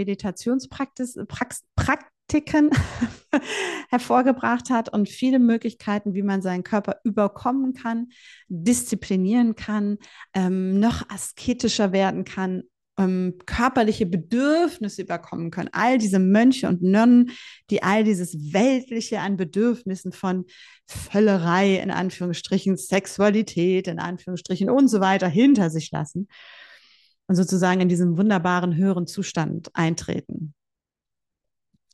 Meditationspraktiken 2.33 2.71
hervorgebracht 3.91 4.71
hat 4.71 4.93
und 4.93 5.09
viele 5.09 5.39
Möglichkeiten, 5.39 6.15
wie 6.15 6.23
man 6.23 6.43
seinen 6.43 6.62
Körper 6.62 6.97
überkommen 7.05 7.75
kann, 7.75 8.09
disziplinieren 8.49 9.55
kann, 9.55 9.99
ähm, 10.35 10.81
noch 10.81 11.09
asketischer 11.09 11.93
werden 11.93 12.25
kann, 12.25 12.62
ähm, 12.99 13.39
körperliche 13.47 14.07
Bedürfnisse 14.07 15.03
überkommen 15.03 15.51
können. 15.51 15.71
All 15.73 15.99
diese 15.99 16.19
Mönche 16.19 16.69
und 16.69 16.83
Nonnen, 16.83 17.31
die 17.71 17.83
all 17.83 18.05
dieses 18.05 18.53
Weltliche 18.53 19.21
an 19.21 19.37
Bedürfnissen 19.37 20.12
von 20.12 20.45
Völlerei, 20.87 21.77
in 21.77 21.91
Anführungsstrichen, 21.91 22.77
Sexualität, 22.77 23.89
in 23.89 23.99
Anführungsstrichen 23.99 24.69
und 24.69 24.89
so 24.89 25.01
weiter 25.01 25.29
hinter 25.29 25.71
sich 25.71 25.91
lassen 25.91 26.29
und 27.29 27.37
sozusagen 27.37 27.81
in 27.81 27.89
diesem 27.89 28.19
wunderbaren 28.19 28.77
höheren 28.77 29.07
Zustand 29.07 29.71
eintreten. 29.75 30.55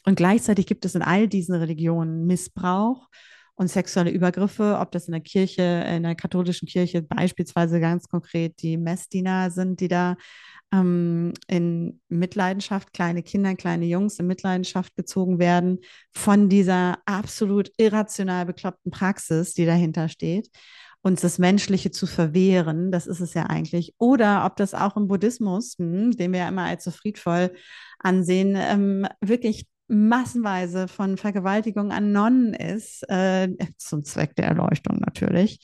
Und 0.08 0.14
gleichzeitig 0.14 0.64
gibt 0.64 0.86
es 0.86 0.94
in 0.94 1.02
all 1.02 1.28
diesen 1.28 1.54
Religionen 1.54 2.26
Missbrauch 2.26 3.10
und 3.56 3.68
sexuelle 3.68 4.10
Übergriffe, 4.10 4.78
ob 4.80 4.90
das 4.90 5.06
in 5.06 5.12
der 5.12 5.20
Kirche, 5.20 5.84
in 5.86 6.02
der 6.02 6.14
katholischen 6.14 6.66
Kirche 6.66 7.02
beispielsweise 7.02 7.78
ganz 7.78 8.08
konkret 8.08 8.62
die 8.62 8.78
Messdiener 8.78 9.50
sind, 9.50 9.80
die 9.80 9.88
da 9.88 10.16
ähm, 10.72 11.34
in 11.46 12.00
Mitleidenschaft, 12.08 12.94
kleine 12.94 13.22
Kinder, 13.22 13.54
kleine 13.54 13.84
Jungs 13.84 14.18
in 14.18 14.26
Mitleidenschaft 14.26 14.96
gezogen 14.96 15.38
werden 15.38 15.80
von 16.14 16.48
dieser 16.48 16.96
absolut 17.04 17.70
irrational 17.76 18.46
bekloppten 18.46 18.90
Praxis, 18.90 19.52
die 19.52 19.66
dahinter 19.66 20.08
steht 20.08 20.48
uns 21.00 21.20
das 21.20 21.38
Menschliche 21.38 21.92
zu 21.92 22.06
verwehren, 22.06 22.90
das 22.90 23.06
ist 23.06 23.20
es 23.20 23.32
ja 23.32 23.44
eigentlich. 23.44 23.94
Oder 23.98 24.44
ob 24.44 24.56
das 24.56 24.74
auch 24.74 24.96
im 24.96 25.06
Buddhismus, 25.06 25.76
hm, 25.78 26.10
den 26.10 26.32
wir 26.32 26.40
ja 26.40 26.48
immer 26.48 26.64
als 26.64 26.82
so 26.84 26.90
friedvoll 26.90 27.54
ansehen, 28.00 28.56
ähm, 28.58 29.06
wirklich 29.20 29.68
massenweise 29.88 30.86
von 30.86 31.16
Vergewaltigung 31.16 31.90
an 31.90 32.12
Nonnen 32.12 32.54
ist, 32.54 33.02
äh, 33.08 33.48
zum 33.76 34.04
Zweck 34.04 34.36
der 34.36 34.46
Erleuchtung 34.46 34.98
natürlich. 35.00 35.60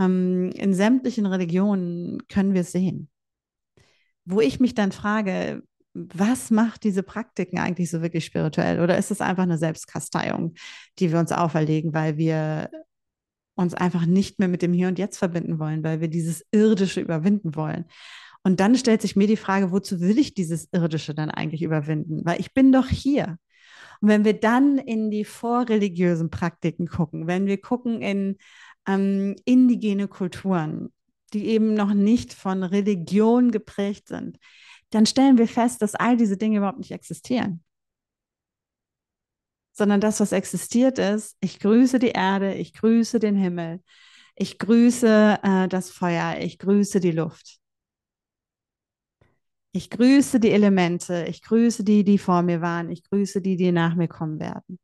Ähm, 0.00 0.50
in 0.52 0.74
sämtlichen 0.74 1.26
Religionen 1.26 2.26
können 2.28 2.54
wir 2.54 2.62
es 2.62 2.72
sehen. 2.72 3.08
Wo 4.24 4.40
ich 4.40 4.60
mich 4.60 4.74
dann 4.74 4.92
frage, 4.92 5.62
was 5.92 6.50
macht 6.50 6.84
diese 6.84 7.02
Praktiken 7.02 7.58
eigentlich 7.58 7.90
so 7.90 8.00
wirklich 8.00 8.24
spirituell? 8.24 8.80
Oder 8.80 8.96
ist 8.96 9.10
es 9.10 9.20
einfach 9.20 9.42
eine 9.42 9.58
Selbstkasteiung, 9.58 10.54
die 10.98 11.12
wir 11.12 11.18
uns 11.18 11.32
auferlegen, 11.32 11.92
weil 11.92 12.16
wir 12.16 12.70
uns 13.56 13.74
einfach 13.74 14.06
nicht 14.06 14.38
mehr 14.38 14.48
mit 14.48 14.62
dem 14.62 14.72
Hier 14.72 14.88
und 14.88 14.98
Jetzt 14.98 15.18
verbinden 15.18 15.58
wollen, 15.58 15.82
weil 15.82 16.00
wir 16.00 16.08
dieses 16.08 16.46
Irdische 16.52 17.00
überwinden 17.00 17.54
wollen? 17.56 17.84
Und 18.42 18.60
dann 18.60 18.76
stellt 18.76 19.02
sich 19.02 19.16
mir 19.16 19.26
die 19.26 19.36
Frage, 19.36 19.70
wozu 19.70 20.00
will 20.00 20.18
ich 20.18 20.32
dieses 20.32 20.68
Irdische 20.72 21.14
dann 21.14 21.30
eigentlich 21.30 21.62
überwinden? 21.62 22.24
Weil 22.24 22.40
ich 22.40 22.54
bin 22.54 22.72
doch 22.72 22.88
hier. 22.88 23.36
Und 24.00 24.08
wenn 24.08 24.24
wir 24.24 24.34
dann 24.34 24.78
in 24.78 25.10
die 25.10 25.24
vorreligiösen 25.24 26.30
Praktiken 26.30 26.86
gucken, 26.86 27.26
wenn 27.26 27.46
wir 27.46 27.60
gucken 27.60 28.00
in 28.02 28.38
ähm, 28.86 29.36
indigene 29.44 30.08
Kulturen, 30.08 30.92
die 31.32 31.46
eben 31.46 31.74
noch 31.74 31.94
nicht 31.94 32.32
von 32.32 32.62
Religion 32.62 33.50
geprägt 33.50 34.08
sind, 34.08 34.38
dann 34.90 35.06
stellen 35.06 35.38
wir 35.38 35.48
fest, 35.48 35.82
dass 35.82 35.94
all 35.94 36.16
diese 36.16 36.36
Dinge 36.36 36.58
überhaupt 36.58 36.78
nicht 36.78 36.92
existieren. 36.92 37.62
sondern 39.72 40.00
das, 40.00 40.20
was 40.20 40.32
existiert 40.32 40.98
ist. 40.98 41.36
Ich 41.40 41.58
grüße 41.60 41.98
die 41.98 42.10
Erde, 42.10 42.54
ich 42.54 42.74
grüße 42.74 43.18
den 43.18 43.36
Himmel, 43.36 43.82
ich 44.36 44.58
grüße 44.58 45.38
äh, 45.42 45.68
das 45.68 45.90
Feuer, 45.90 46.38
ich 46.40 46.58
grüße 46.58 47.00
die 47.00 47.12
Luft. 47.12 47.59
Ich 49.72 49.88
grüße 49.90 50.40
die 50.40 50.50
Elemente, 50.50 51.26
ich 51.28 51.42
grüße 51.42 51.84
die, 51.84 52.02
die 52.04 52.18
vor 52.18 52.42
mir 52.42 52.60
waren, 52.60 52.90
ich 52.90 53.04
grüße 53.04 53.40
die, 53.40 53.56
die 53.56 53.70
nach 53.70 53.94
mir 53.94 54.08
kommen 54.08 54.40
werden. 54.40 54.80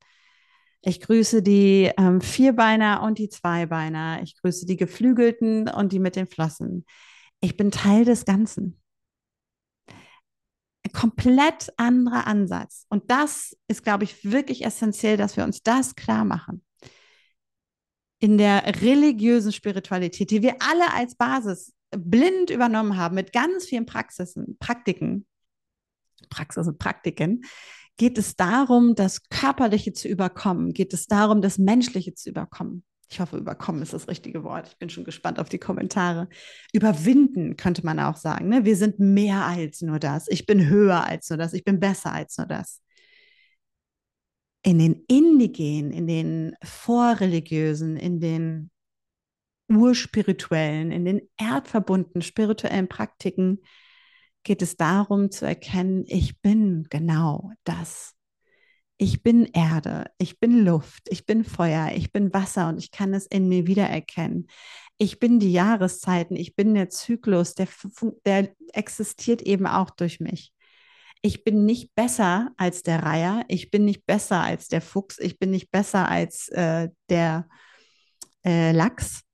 Ich 0.83 1.01
grüße 1.01 1.43
die 1.43 1.91
ähm, 1.99 2.21
Vierbeiner 2.21 3.03
und 3.03 3.19
die 3.19 3.29
Zweibeiner. 3.29 4.21
Ich 4.23 4.37
grüße 4.41 4.67
die 4.67 4.77
Geflügelten 4.77 5.69
und 5.69 5.93
die 5.93 5.99
mit 5.99 6.15
den 6.15 6.29
Flossen. 6.29 6.87
Ich 7.41 7.57
bin 7.57 7.73
Teil 7.73 8.05
des 8.05 8.25
Ganzen. 8.25 8.81
Ein 9.89 10.93
komplett 10.93 11.73
anderer 11.77 12.29
Ansatz. 12.29 12.87
Und 12.89 13.11
das 13.11 13.57
ist, 13.67 13.83
glaube 13.83 14.05
ich, 14.05 14.31
wirklich 14.31 14.65
essentiell, 14.65 15.17
dass 15.17 15.37
wir 15.37 15.43
uns 15.43 15.65
das 15.65 15.97
klar 15.97 16.25
machen. 16.25 16.65
In 18.21 18.39
der 18.39 18.81
religiösen 18.81 19.53
Spiritualität, 19.53 20.31
die 20.31 20.43
wir 20.43 20.55
alle 20.61 20.93
als 20.95 21.17
Basis 21.17 21.75
blind 21.99 22.51
übernommen 22.51 22.97
haben, 22.97 23.15
mit 23.15 23.33
ganz 23.33 23.67
vielen 23.67 23.87
Praxisen, 23.87 24.57
Praktiken, 24.59 25.27
Praxis 26.31 26.67
und 26.67 26.79
Praktiken, 26.79 27.43
geht 27.97 28.19
es 28.19 28.37
darum, 28.37 28.95
das 28.95 29.29
Körperliche 29.29 29.93
zu 29.93 30.09
überkommen, 30.09 30.73
geht 30.73 30.93
es 30.93 31.07
darum, 31.07 31.41
das 31.41 31.59
Menschliche 31.59 32.15
zu 32.15 32.31
überkommen. 32.31 32.85
Ich 33.09 33.21
hoffe, 33.21 33.37
überkommen 33.37 33.83
ist 33.83 33.93
das 33.93 34.09
richtige 34.09 34.43
Wort. 34.43 34.69
Ich 34.69 34.79
bin 34.79 34.91
schon 34.91 35.05
gespannt 35.05 35.39
auf 35.39 35.49
die 35.49 35.59
Kommentare. 35.59 36.29
Überwinden 36.73 37.57
könnte 37.57 37.85
man 37.85 38.01
auch 38.01 38.17
sagen. 38.17 38.49
Ne? 38.49 38.65
Wir 38.65 38.77
sind 38.77 38.99
mehr 38.99 39.45
als 39.45 39.81
nur 39.81 40.01
das. 40.01 40.27
Ich 40.29 40.45
bin 40.45 40.69
höher 40.69 41.05
als 41.05 41.31
nur 41.31 41.37
das. 41.37 41.53
Ich 41.53 41.65
bin 41.65 41.79
besser 41.79 42.13
als 42.13 42.37
nur 42.37 42.49
das. 42.49 42.83
In 44.65 44.81
den 44.81 45.05
indigenen, 45.07 45.93
in 45.93 46.09
den 46.09 46.57
vorreligiösen, 46.65 47.97
in 47.97 48.19
den 48.19 48.71
urspirituellen, 49.69 50.91
in 50.93 51.05
den 51.05 51.29
erdverbundenen 51.37 52.23
spirituellen 52.23 52.89
Praktiken 52.89 53.61
geht 54.43 54.63
es 54.63 54.77
darum 54.77 55.31
zu 55.31 55.45
erkennen, 55.45 56.05
ich 56.07 56.41
bin 56.41 56.87
genau 56.89 57.51
das. 57.65 58.15
Ich 58.99 59.23
bin 59.23 59.45
Erde, 59.53 60.07
ich 60.17 60.41
bin 60.41 60.65
Luft, 60.65 61.09
ich 61.11 61.27
bin 61.27 61.45
Feuer, 61.45 61.93
ich 61.95 62.13
bin 62.13 62.33
Wasser 62.33 62.69
und 62.69 62.79
ich 62.79 62.91
kann 62.91 63.13
es 63.13 63.27
in 63.27 63.49
mir 63.49 63.67
wiedererkennen. 63.67 64.47
Ich 64.97 65.19
bin 65.19 65.39
die 65.39 65.53
Jahreszeiten, 65.53 66.35
ich 66.35 66.57
bin 66.57 66.73
der 66.75 66.89
Zyklus, 66.89 67.55
der, 67.55 67.69
der 68.25 68.55
existiert 68.73 69.43
eben 69.43 69.67
auch 69.67 69.91
durch 69.91 70.21
mich. 70.21 70.53
Ich 71.21 71.45
bin 71.45 71.67
nicht 71.67 71.95
besser 71.95 72.53
als 72.57 72.83
der 72.83 73.03
Reiher, 73.03 73.45
ich 73.49 73.71
bin 73.71 73.85
nicht 73.85 74.07
besser 74.07 74.41
als 74.41 74.69
der 74.69 74.81
Fuchs, 74.81 75.19
ich 75.19 75.39
bin 75.39 75.51
nicht 75.51 75.71
besser 75.71 76.09
als 76.09 76.49
äh, 76.49 76.89
der 77.11 77.49
äh, 78.47 78.73
Lachs, 78.73 79.26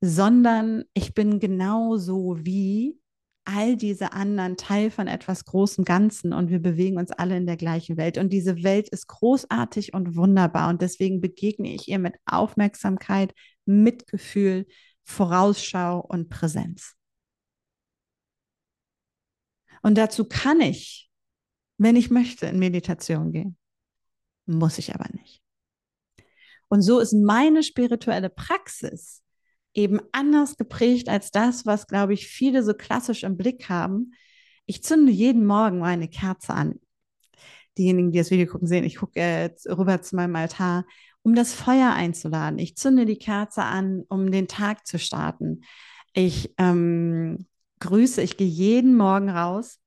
sondern 0.00 0.84
ich 0.94 1.14
bin 1.14 1.40
genauso 1.40 2.36
wie 2.40 2.98
all 3.44 3.76
diese 3.76 4.12
anderen 4.12 4.58
Teil 4.58 4.90
von 4.90 5.08
etwas 5.08 5.46
großen 5.46 5.84
Ganzen 5.84 6.34
und 6.34 6.50
wir 6.50 6.60
bewegen 6.60 6.98
uns 6.98 7.10
alle 7.10 7.36
in 7.36 7.46
der 7.46 7.56
gleichen 7.56 7.96
Welt. 7.96 8.18
Und 8.18 8.30
diese 8.30 8.62
Welt 8.62 8.90
ist 8.90 9.06
großartig 9.06 9.94
und 9.94 10.16
wunderbar 10.16 10.68
und 10.68 10.82
deswegen 10.82 11.22
begegne 11.22 11.74
ich 11.74 11.88
ihr 11.88 11.98
mit 11.98 12.14
Aufmerksamkeit, 12.26 13.32
Mitgefühl, 13.64 14.66
Vorausschau 15.04 16.00
und 16.00 16.28
Präsenz. 16.28 16.94
Und 19.82 19.96
dazu 19.96 20.26
kann 20.26 20.60
ich, 20.60 21.10
wenn 21.78 21.96
ich 21.96 22.10
möchte, 22.10 22.46
in 22.46 22.58
Meditation 22.58 23.32
gehen. 23.32 23.56
Muss 24.44 24.76
ich 24.76 24.94
aber 24.94 25.06
nicht. 25.12 25.42
Und 26.68 26.82
so 26.82 26.98
ist 26.98 27.14
meine 27.14 27.62
spirituelle 27.62 28.28
Praxis 28.28 29.22
eben 29.78 30.00
anders 30.10 30.56
geprägt 30.56 31.08
als 31.08 31.30
das, 31.30 31.64
was, 31.64 31.86
glaube 31.86 32.12
ich, 32.12 32.26
viele 32.26 32.64
so 32.64 32.74
klassisch 32.74 33.22
im 33.22 33.36
Blick 33.36 33.68
haben. 33.68 34.12
Ich 34.66 34.82
zünde 34.82 35.12
jeden 35.12 35.46
Morgen 35.46 35.78
meine 35.78 36.08
Kerze 36.08 36.52
an. 36.52 36.80
Diejenigen, 37.78 38.10
die 38.10 38.18
das 38.18 38.32
Video 38.32 38.46
gucken, 38.46 38.66
sehen, 38.66 38.82
ich 38.82 38.96
gucke 38.96 39.20
jetzt 39.20 39.68
rüber 39.68 40.02
zu 40.02 40.16
meinem 40.16 40.34
Altar, 40.34 40.84
um 41.22 41.36
das 41.36 41.54
Feuer 41.54 41.92
einzuladen. 41.92 42.58
Ich 42.58 42.76
zünde 42.76 43.06
die 43.06 43.18
Kerze 43.18 43.62
an, 43.62 44.02
um 44.08 44.32
den 44.32 44.48
Tag 44.48 44.84
zu 44.84 44.98
starten. 44.98 45.62
Ich 46.12 46.52
ähm, 46.58 47.46
grüße, 47.78 48.20
ich 48.20 48.36
gehe 48.36 48.48
jeden 48.48 48.96
Morgen 48.96 49.30
raus 49.30 49.78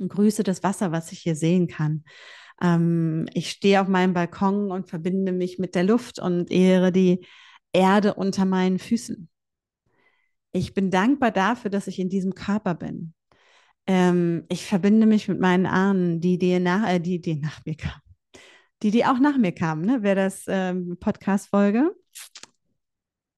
und 0.00 0.08
grüße 0.08 0.42
das 0.42 0.64
Wasser, 0.64 0.90
was 0.90 1.12
ich 1.12 1.20
hier 1.20 1.36
sehen 1.36 1.68
kann. 1.68 2.02
Ähm, 2.60 3.28
ich 3.34 3.50
stehe 3.50 3.80
auf 3.80 3.86
meinem 3.86 4.14
Balkon 4.14 4.72
und 4.72 4.88
verbinde 4.88 5.30
mich 5.30 5.60
mit 5.60 5.76
der 5.76 5.84
Luft 5.84 6.18
und 6.18 6.50
ehre 6.50 6.90
die 6.90 7.24
Erde 7.72 8.14
unter 8.14 8.44
meinen 8.44 8.78
Füßen. 8.78 9.28
Ich 10.52 10.74
bin 10.74 10.90
dankbar 10.90 11.30
dafür, 11.30 11.70
dass 11.70 11.86
ich 11.86 11.98
in 11.98 12.10
diesem 12.10 12.34
Körper 12.34 12.74
bin. 12.74 13.14
Ähm, 13.86 14.44
ich 14.48 14.66
verbinde 14.66 15.06
mich 15.06 15.28
mit 15.28 15.40
meinen 15.40 15.66
Ahnen, 15.66 16.20
die, 16.20 16.38
die, 16.38 16.58
nach, 16.60 16.88
äh, 16.88 17.00
die, 17.00 17.20
die 17.20 17.36
nach 17.36 17.64
mir 17.64 17.76
kamen. 17.76 18.02
Die, 18.82 18.90
die 18.90 19.04
auch 19.06 19.18
nach 19.18 19.38
mir 19.38 19.52
kamen. 19.52 19.84
Ne? 19.84 19.98
Wer 20.02 20.14
das 20.14 20.44
ähm, 20.48 20.96
Podcast-Folge, 21.00 21.90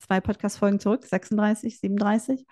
zwei 0.00 0.20
Podcast-Folgen 0.20 0.80
zurück, 0.80 1.04
36, 1.04 1.80
37, 1.80 2.44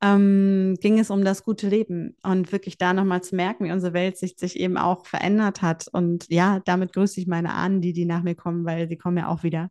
ähm, 0.00 0.76
ging 0.80 0.98
es 0.98 1.10
um 1.10 1.24
das 1.24 1.42
gute 1.44 1.68
Leben 1.68 2.16
und 2.22 2.52
wirklich 2.52 2.78
da 2.78 2.92
nochmal 2.92 3.22
zu 3.22 3.34
merken, 3.34 3.64
wie 3.64 3.72
unsere 3.72 3.92
Welt 3.94 4.16
sich, 4.16 4.36
sich 4.36 4.58
eben 4.58 4.76
auch 4.76 5.06
verändert 5.06 5.62
hat. 5.62 5.88
Und 5.88 6.28
ja, 6.28 6.60
damit 6.64 6.92
grüße 6.92 7.20
ich 7.20 7.26
meine 7.26 7.52
Ahnen, 7.54 7.80
die, 7.80 7.92
die 7.92 8.04
nach 8.04 8.22
mir 8.22 8.34
kommen, 8.34 8.64
weil 8.64 8.88
sie 8.88 8.96
kommen 8.96 9.18
ja 9.18 9.28
auch 9.28 9.42
wieder 9.42 9.70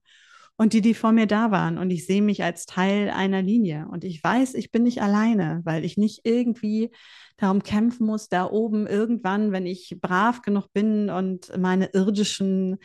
und 0.57 0.73
die, 0.73 0.81
die 0.81 0.95
vor 0.95 1.11
mir 1.11 1.27
da 1.27 1.51
waren. 1.51 1.77
Und 1.77 1.91
ich 1.91 2.05
sehe 2.05 2.21
mich 2.21 2.43
als 2.43 2.65
Teil 2.65 3.09
einer 3.11 3.43
Linie. 3.43 3.87
Und 3.89 4.03
ich 4.03 4.23
weiß, 4.23 4.55
ich 4.55 4.71
bin 4.71 4.83
nicht 4.83 5.01
alleine, 5.01 5.61
weil 5.63 5.85
ich 5.85 5.97
nicht 5.97 6.21
irgendwie 6.23 6.91
darum 7.37 7.61
kämpfen 7.61 8.07
muss, 8.07 8.27
da 8.27 8.49
oben 8.49 8.87
irgendwann, 8.87 9.51
wenn 9.51 9.67
ich 9.67 9.97
brav 10.01 10.41
genug 10.41 10.73
bin 10.73 11.11
und 11.11 11.55
meine 11.57 11.93
irdischen 11.93 12.77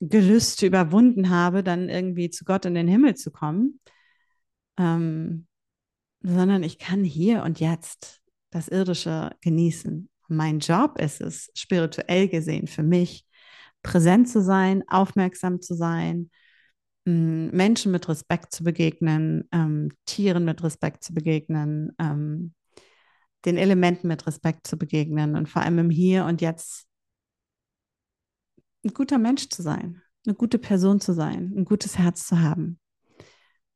Gelüste 0.00 0.66
überwunden 0.66 1.28
habe, 1.28 1.64
dann 1.64 1.88
irgendwie 1.88 2.30
zu 2.30 2.44
Gott 2.44 2.64
in 2.64 2.74
den 2.74 2.86
Himmel 2.86 3.16
zu 3.16 3.32
kommen. 3.32 3.80
Ähm, 4.78 5.48
sondern 6.22 6.62
ich 6.62 6.78
kann 6.78 7.02
hier 7.02 7.42
und 7.42 7.58
jetzt 7.58 8.20
das 8.50 8.68
Irdische 8.68 9.30
genießen. 9.40 10.08
Mein 10.28 10.60
Job 10.60 11.00
ist 11.00 11.20
es, 11.20 11.50
spirituell 11.54 12.28
gesehen 12.28 12.68
für 12.68 12.84
mich, 12.84 13.24
präsent 13.82 14.28
zu 14.28 14.40
sein, 14.40 14.84
aufmerksam 14.88 15.60
zu 15.60 15.74
sein, 15.74 16.30
Menschen 17.08 17.92
mit 17.92 18.08
Respekt 18.08 18.52
zu 18.52 18.64
begegnen, 18.64 19.48
ähm, 19.52 19.90
Tieren 20.04 20.44
mit 20.44 20.62
Respekt 20.62 21.04
zu 21.04 21.14
begegnen, 21.14 21.92
ähm, 21.98 22.54
den 23.44 23.56
Elementen 23.56 24.08
mit 24.08 24.26
Respekt 24.26 24.66
zu 24.66 24.76
begegnen 24.76 25.36
und 25.36 25.48
vor 25.48 25.62
allem 25.62 25.78
im 25.78 25.90
Hier 25.90 26.24
und 26.24 26.40
Jetzt 26.40 26.86
ein 28.84 28.92
guter 28.92 29.18
Mensch 29.18 29.48
zu 29.48 29.62
sein, 29.62 30.02
eine 30.26 30.34
gute 30.34 30.58
Person 30.58 31.00
zu 31.00 31.12
sein, 31.12 31.52
ein 31.56 31.64
gutes 31.64 31.98
Herz 31.98 32.26
zu 32.26 32.40
haben. 32.40 32.78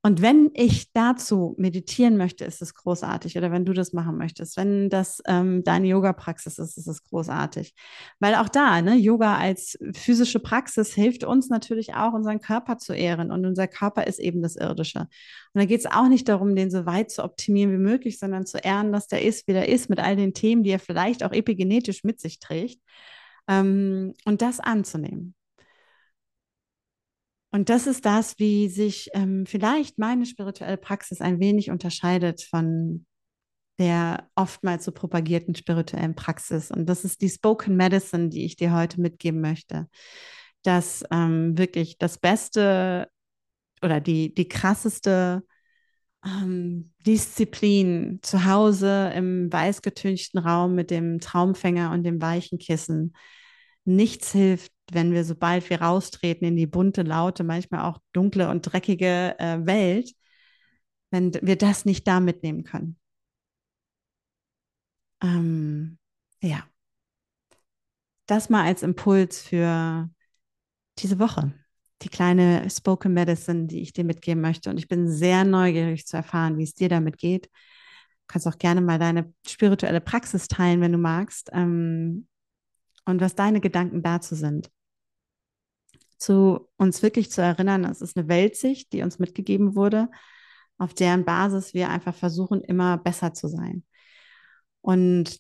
Und 0.05 0.21
wenn 0.21 0.51
ich 0.55 0.93
dazu 0.93 1.55
meditieren 1.59 2.17
möchte, 2.17 2.45
ist 2.45 2.61
es 2.61 2.75
großartig. 2.75 3.39
Oder 3.39 3.53
wenn 3.53 3.65
du 3.65 3.73
das 3.73 3.93
machen 3.93 4.19
möchtest, 4.19 4.57
wenn 4.57 4.91
das 4.91 5.23
ähm, 5.29 5.63
deine 5.63 5.87
Yoga-Praxis 5.87 6.59
ist, 6.59 6.77
ist 6.77 6.89
es 6.89 7.05
großartig. 7.05 7.73
Weil 8.19 8.35
auch 8.35 8.49
da, 8.49 8.83
ne, 8.83 8.97
Yoga 8.97 9.37
als 9.37 9.79
physische 9.95 10.41
Praxis 10.41 10.93
hilft 10.93 11.23
uns 11.23 11.51
natürlich 11.51 11.95
auch, 11.95 12.15
unseren 12.15 12.41
Körper 12.41 12.79
zu 12.79 12.95
ehren. 12.95 13.31
Und 13.31 13.47
unser 13.47 13.69
Körper 13.69 14.09
ist 14.09 14.19
eben 14.19 14.43
das 14.43 14.57
Irdische. 14.57 15.01
Und 15.01 15.61
da 15.61 15.67
geht 15.67 15.81
es 15.81 15.87
auch 15.87 16.09
nicht 16.09 16.29
darum, 16.29 16.57
den 16.57 16.73
so 16.73 16.85
weit 16.85 17.13
zu 17.13 17.23
optimieren 17.23 17.73
wie 17.73 17.79
möglich, 17.79 18.19
sondern 18.19 18.45
zu 18.45 18.59
ehren, 18.59 18.93
dass 18.93 19.07
der 19.07 19.23
ist, 19.23 19.47
wie 19.47 19.53
der 19.53 19.69
ist, 19.69 19.89
mit 19.89 20.01
all 20.01 20.17
den 20.17 20.35
Themen, 20.35 20.65
die 20.65 20.71
er 20.71 20.81
vielleicht 20.81 21.23
auch 21.23 21.33
epigenetisch 21.33 22.03
mit 22.03 22.21
sich 22.21 22.41
trägt. 22.41 22.81
Ähm, 23.47 24.15
und 24.25 24.43
das 24.43 24.59
anzunehmen. 24.59 25.37
Und 27.53 27.69
das 27.69 27.87
ist 27.87 28.07
das, 28.07 28.39
wie 28.39 28.69
sich 28.69 29.11
ähm, 29.13 29.45
vielleicht 29.47 29.99
meine 29.99 30.25
spirituelle 30.25 30.79
Praxis 30.79 31.21
ein 31.21 31.39
wenig 31.39 31.71
unterscheidet 31.71 32.43
von 32.43 33.05
der 33.79 34.29
oftmals 34.35 34.85
so 34.85 34.93
propagierten 34.93 35.55
spirituellen 35.55 36.15
Praxis. 36.15 36.71
Und 36.71 36.87
das 36.87 37.05
ist 37.05 37.21
die 37.21 37.29
Spoken 37.29 37.77
Medicine, 37.77 38.31
die 38.31 38.45
ich 38.45 38.57
dir 38.57 38.75
heute 38.75 39.01
mitgeben 39.01 39.41
möchte. 39.41 39.87
Dass 40.63 41.05
ähm, 41.11 41.59
wirklich 41.59 41.99
das 41.99 42.19
Beste 42.19 43.09
oder 43.83 44.01
die, 44.01 44.33
die 44.33 44.49
krasseste 44.49 45.43
ähm, 46.25 46.93
Disziplin 47.05 48.21
zu 48.23 48.47
Hause 48.47 49.13
im 49.15 49.53
weißgetünchten 49.53 50.41
Raum 50.41 50.75
mit 50.75 50.91
dem 50.91 51.21
Traumfänger 51.21 51.91
und 51.91 52.05
dem 52.05 52.23
weichen 52.23 52.59
Kissen 52.59 53.15
nichts 53.85 54.33
hilft, 54.33 54.72
wenn 54.91 55.13
wir, 55.13 55.25
sobald 55.25 55.69
wir 55.71 55.81
raustreten 55.81 56.47
in 56.47 56.57
die 56.57 56.67
bunte, 56.67 57.03
laute, 57.03 57.45
manchmal 57.45 57.83
auch 57.83 57.99
dunkle 58.13 58.49
und 58.49 58.63
dreckige 58.63 59.37
äh, 59.39 59.65
Welt, 59.67 60.13
wenn 61.11 61.33
wir 61.35 61.57
das 61.57 61.85
nicht 61.85 62.07
da 62.07 62.21
mitnehmen 62.21 62.65
können. 62.65 62.99
Ähm, 65.23 65.99
ja, 66.43 66.65
das 68.27 68.51
mal 68.51 68.65
als 68.65 68.83
Impuls 68.83 69.43
für 69.43 70.11
diese 70.99 71.19
Woche, 71.19 71.53
die 72.03 72.09
kleine 72.09 72.69
Spoken 72.71 73.13
Medicine, 73.13 73.67
die 73.67 73.81
ich 73.83 73.93
dir 73.93 74.05
mitgeben 74.05 74.41
möchte. 74.41 74.71
Und 74.71 74.79
ich 74.79 74.89
bin 74.89 75.09
sehr 75.09 75.45
neugierig 75.45 76.07
zu 76.07 76.17
erfahren, 76.17 76.59
wie 76.59 76.65
es 76.65 76.75
dir 76.75 76.89
damit 76.89 77.19
geht. 77.19 77.47
Du 77.47 78.27
kannst 78.27 78.49
auch 78.49 78.59
gerne 78.59 78.81
mal 78.81 78.99
deine 78.99 79.33
spirituelle 79.47 80.01
Praxis 80.01 80.49
teilen, 80.49 80.81
wenn 80.81 80.93
du 80.93 80.99
magst, 80.99 81.51
ähm, 81.53 82.27
und 83.05 83.21
was 83.21 83.35
deine 83.35 83.61
Gedanken 83.61 84.03
dazu 84.03 84.35
sind. 84.35 84.71
Zu 86.19 86.69
uns 86.77 87.03
wirklich 87.03 87.31
zu 87.31 87.43
erinnern, 87.43 87.85
es 87.85 88.01
ist 88.01 88.17
eine 88.17 88.29
Weltsicht, 88.29 88.93
die 88.93 89.03
uns 89.03 89.19
mitgegeben 89.19 89.75
wurde, 89.75 90.09
auf 90.79 90.95
deren 90.95 91.25
Basis 91.25 91.75
wir 91.75 91.91
einfach 91.91 92.15
versuchen, 92.15 92.61
immer 92.61 92.99
besser 92.99 93.35
zu 93.35 93.49
sein. 93.49 93.85
Und 94.81 95.39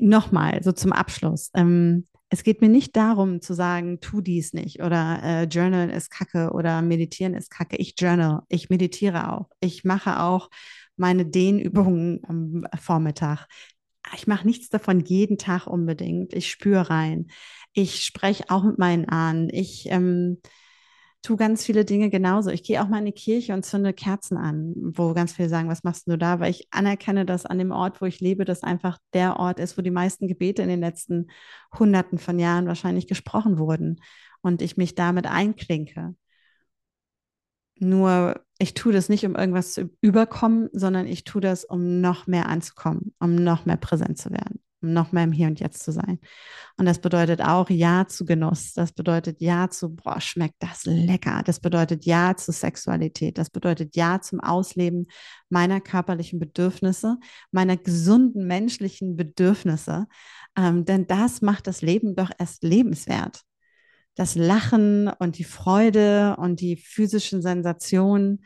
nochmal, 0.00 0.62
so 0.62 0.72
zum 0.72 0.92
Abschluss. 0.92 1.50
Ähm, 1.54 2.06
es 2.30 2.42
geht 2.42 2.60
mir 2.60 2.68
nicht 2.68 2.94
darum 2.96 3.40
zu 3.40 3.54
sagen, 3.54 4.00
tu 4.00 4.20
dies 4.20 4.52
nicht 4.52 4.82
oder 4.82 5.20
äh, 5.22 5.44
Journal 5.44 5.88
ist 5.88 6.10
Kacke 6.10 6.50
oder 6.52 6.82
Meditieren 6.82 7.34
ist 7.34 7.50
Kacke. 7.50 7.76
Ich 7.76 7.94
journal, 7.98 8.42
ich 8.48 8.68
meditiere 8.68 9.32
auch. 9.32 9.48
Ich 9.60 9.84
mache 9.84 10.20
auch 10.20 10.50
meine 10.96 11.24
Dehnübungen 11.24 12.20
am 12.28 12.66
Vormittag. 12.78 13.46
Ich 14.14 14.26
mache 14.26 14.46
nichts 14.46 14.68
davon 14.68 15.00
jeden 15.00 15.38
Tag 15.38 15.66
unbedingt. 15.66 16.32
Ich 16.32 16.50
spüre 16.50 16.90
rein. 16.90 17.28
Ich 17.72 18.04
spreche 18.04 18.44
auch 18.48 18.64
mit 18.64 18.78
meinen 18.78 19.08
Ahnen. 19.08 19.48
Ich 19.50 19.86
ähm, 19.90 20.38
tue 21.22 21.36
ganz 21.36 21.64
viele 21.64 21.84
Dinge 21.84 22.10
genauso. 22.10 22.50
Ich 22.50 22.62
gehe 22.62 22.82
auch 22.82 22.88
mal 22.88 22.98
in 22.98 23.06
die 23.06 23.12
Kirche 23.12 23.52
und 23.52 23.64
zünde 23.64 23.92
Kerzen 23.92 24.36
an, 24.36 24.74
wo 24.76 25.14
ganz 25.14 25.32
viele 25.32 25.48
sagen, 25.48 25.68
was 25.68 25.84
machst 25.84 26.08
du 26.08 26.16
da? 26.16 26.40
Weil 26.40 26.50
ich 26.50 26.68
anerkenne, 26.70 27.26
dass 27.26 27.46
an 27.46 27.58
dem 27.58 27.72
Ort, 27.72 28.00
wo 28.00 28.06
ich 28.06 28.20
lebe, 28.20 28.44
das 28.44 28.62
einfach 28.62 28.98
der 29.12 29.36
Ort 29.38 29.60
ist, 29.60 29.76
wo 29.76 29.82
die 29.82 29.90
meisten 29.90 30.28
Gebete 30.28 30.62
in 30.62 30.68
den 30.68 30.80
letzten 30.80 31.30
Hunderten 31.78 32.18
von 32.18 32.38
Jahren 32.38 32.66
wahrscheinlich 32.66 33.08
gesprochen 33.08 33.58
wurden 33.58 34.00
und 34.42 34.62
ich 34.62 34.76
mich 34.76 34.94
damit 34.94 35.26
einklinke. 35.26 36.14
Nur 37.80 38.40
ich 38.58 38.74
tue 38.74 38.92
das 38.92 39.08
nicht, 39.08 39.24
um 39.24 39.36
irgendwas 39.36 39.72
zu 39.72 39.90
überkommen, 40.00 40.68
sondern 40.72 41.06
ich 41.06 41.24
tue 41.24 41.40
das, 41.40 41.64
um 41.64 42.00
noch 42.00 42.26
mehr 42.26 42.48
anzukommen, 42.48 43.14
um 43.20 43.34
noch 43.34 43.66
mehr 43.66 43.76
präsent 43.76 44.18
zu 44.18 44.30
werden 44.30 44.60
um 44.82 44.92
noch 44.92 45.12
mehr 45.12 45.24
im 45.24 45.32
Hier 45.32 45.48
und 45.48 45.60
Jetzt 45.60 45.82
zu 45.82 45.92
sein. 45.92 46.18
Und 46.76 46.86
das 46.86 47.00
bedeutet 47.00 47.40
auch 47.40 47.68
Ja 47.70 48.06
zu 48.06 48.24
Genuss. 48.24 48.72
Das 48.74 48.92
bedeutet 48.92 49.40
Ja 49.40 49.68
zu, 49.70 49.94
boah, 49.94 50.20
schmeckt 50.20 50.56
das 50.60 50.84
lecker. 50.84 51.42
Das 51.44 51.60
bedeutet 51.60 52.04
Ja 52.04 52.36
zu 52.36 52.52
Sexualität. 52.52 53.38
Das 53.38 53.50
bedeutet 53.50 53.96
Ja 53.96 54.20
zum 54.20 54.40
Ausleben 54.40 55.06
meiner 55.48 55.80
körperlichen 55.80 56.38
Bedürfnisse, 56.38 57.16
meiner 57.50 57.76
gesunden 57.76 58.46
menschlichen 58.46 59.16
Bedürfnisse. 59.16 60.06
Ähm, 60.56 60.84
denn 60.84 61.06
das 61.06 61.42
macht 61.42 61.66
das 61.66 61.82
Leben 61.82 62.14
doch 62.14 62.30
erst 62.38 62.62
lebenswert. 62.62 63.42
Das 64.18 64.34
Lachen 64.34 65.08
und 65.20 65.38
die 65.38 65.44
Freude 65.44 66.36
und 66.38 66.60
die 66.60 66.76
physischen 66.76 67.40
Sensationen 67.40 68.44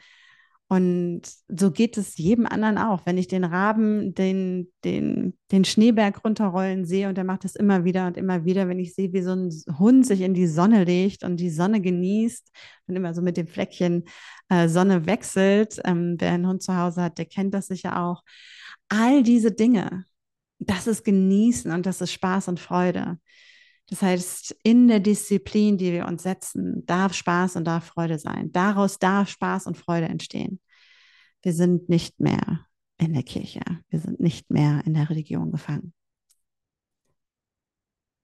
und 0.73 1.23
so 1.49 1.71
geht 1.71 1.99
es 1.99 2.17
jedem 2.17 2.47
anderen 2.47 2.79
auch. 2.79 3.05
Wenn 3.05 3.19
ich 3.19 3.29
den 3.29 3.45
Raben 3.45 4.15
den, 4.15 4.73
den, 4.85 5.37
den 5.51 5.67
Schneeberg 5.67 6.25
runterrollen 6.25 6.87
sehe 6.87 7.11
und 7.11 7.19
er 7.19 7.25
macht 7.25 7.45
das 7.45 7.57
immer 7.57 7.85
wieder 7.85 8.07
und 8.07 8.17
immer 8.17 8.47
wieder, 8.47 8.69
wenn 8.69 8.79
ich 8.79 8.95
sehe, 8.95 9.13
wie 9.13 9.21
so 9.21 9.33
ein 9.33 9.51
Hund 9.79 10.07
sich 10.07 10.23
in 10.23 10.33
die 10.33 10.47
Sonne 10.47 10.85
legt 10.85 11.25
und 11.25 11.37
die 11.37 11.51
Sonne 11.51 11.83
genießt 11.83 12.51
und 12.87 12.97
immer 12.97 13.13
so 13.13 13.21
mit 13.21 13.37
dem 13.37 13.49
Fleckchen 13.49 14.05
äh, 14.49 14.67
Sonne 14.67 15.05
wechselt, 15.05 15.79
ähm, 15.85 16.17
wer 16.19 16.33
einen 16.33 16.47
Hund 16.47 16.63
zu 16.63 16.75
Hause 16.75 17.03
hat, 17.03 17.19
der 17.19 17.27
kennt 17.27 17.53
das 17.53 17.67
sicher 17.67 18.01
auch. 18.01 18.23
All 18.89 19.23
diese 19.23 19.53
Dinge, 19.53 20.07
das 20.59 20.87
ist 20.87 21.05
Genießen 21.05 21.71
und 21.71 21.85
das 21.85 22.01
ist 22.01 22.13
Spaß 22.13 22.49
und 22.49 22.61
Freude. 22.61 23.19
Das 23.89 24.03
heißt, 24.03 24.57
in 24.63 24.89
der 24.89 25.01
Disziplin, 25.01 25.77
die 25.77 25.93
wir 25.93 26.07
uns 26.07 26.23
setzen, 26.23 26.87
darf 26.87 27.15
Spaß 27.15 27.57
und 27.57 27.65
darf 27.65 27.85
Freude 27.87 28.19
sein. 28.19 28.53
Daraus 28.53 28.99
darf 28.99 29.29
Spaß 29.29 29.67
und 29.67 29.77
Freude 29.77 30.07
entstehen. 30.09 30.61
Wir 31.43 31.53
sind 31.53 31.89
nicht 31.89 32.21
mehr 32.21 32.67
in 32.99 33.13
der 33.13 33.23
Kirche. 33.23 33.61
Wir 33.89 33.99
sind 33.99 34.21
nicht 34.21 34.51
mehr 34.51 34.83
in 34.87 34.95
der 34.95 35.11
Religion 35.11 35.51
gefangen. 35.51 35.93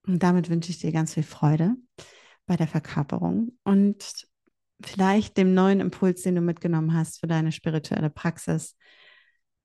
Und 0.07 0.23
damit 0.23 0.49
wünsche 0.49 0.71
ich 0.71 0.79
dir 0.79 0.93
ganz 0.93 1.15
viel 1.15 1.23
Freude 1.23 1.77
bei 2.47 2.57
der 2.57 2.69
Verkörperung 2.69 3.59
und 3.65 4.27
vielleicht 4.83 5.37
dem 5.37 5.53
neuen 5.53 5.81
Impuls, 5.81 6.23
den 6.23 6.37
du 6.37 6.41
mitgenommen 6.41 6.95
hast 6.95 7.21
für 7.21 7.27
deine 7.27 7.53
spirituelle 7.53 8.09
Praxis. 8.09 8.77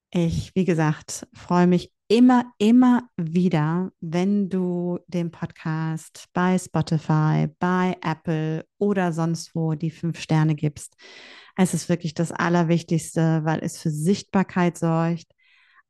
Ich, 0.10 0.54
wie 0.56 0.66
gesagt, 0.66 1.28
freue 1.34 1.68
mich 1.68 1.92
immer, 2.14 2.54
immer 2.60 3.10
wieder, 3.18 3.92
wenn 4.00 4.48
du 4.48 5.00
den 5.08 5.32
Podcast 5.32 6.28
bei 6.32 6.60
Spotify, 6.60 7.48
bei 7.58 7.98
Apple 8.04 8.68
oder 8.78 9.12
sonst 9.12 9.56
wo 9.56 9.74
die 9.74 9.90
fünf 9.90 10.20
Sterne 10.20 10.54
gibst. 10.54 10.94
Es 11.56 11.74
ist 11.74 11.90
wirklich 11.90 12.14
das 12.14 12.32
Allerwichtigste, 12.32 13.42
weil 13.46 13.62
es 13.64 13.80
für 13.80 13.90
Sichtbarkeit 13.90 14.78
sorgt. 14.78 15.26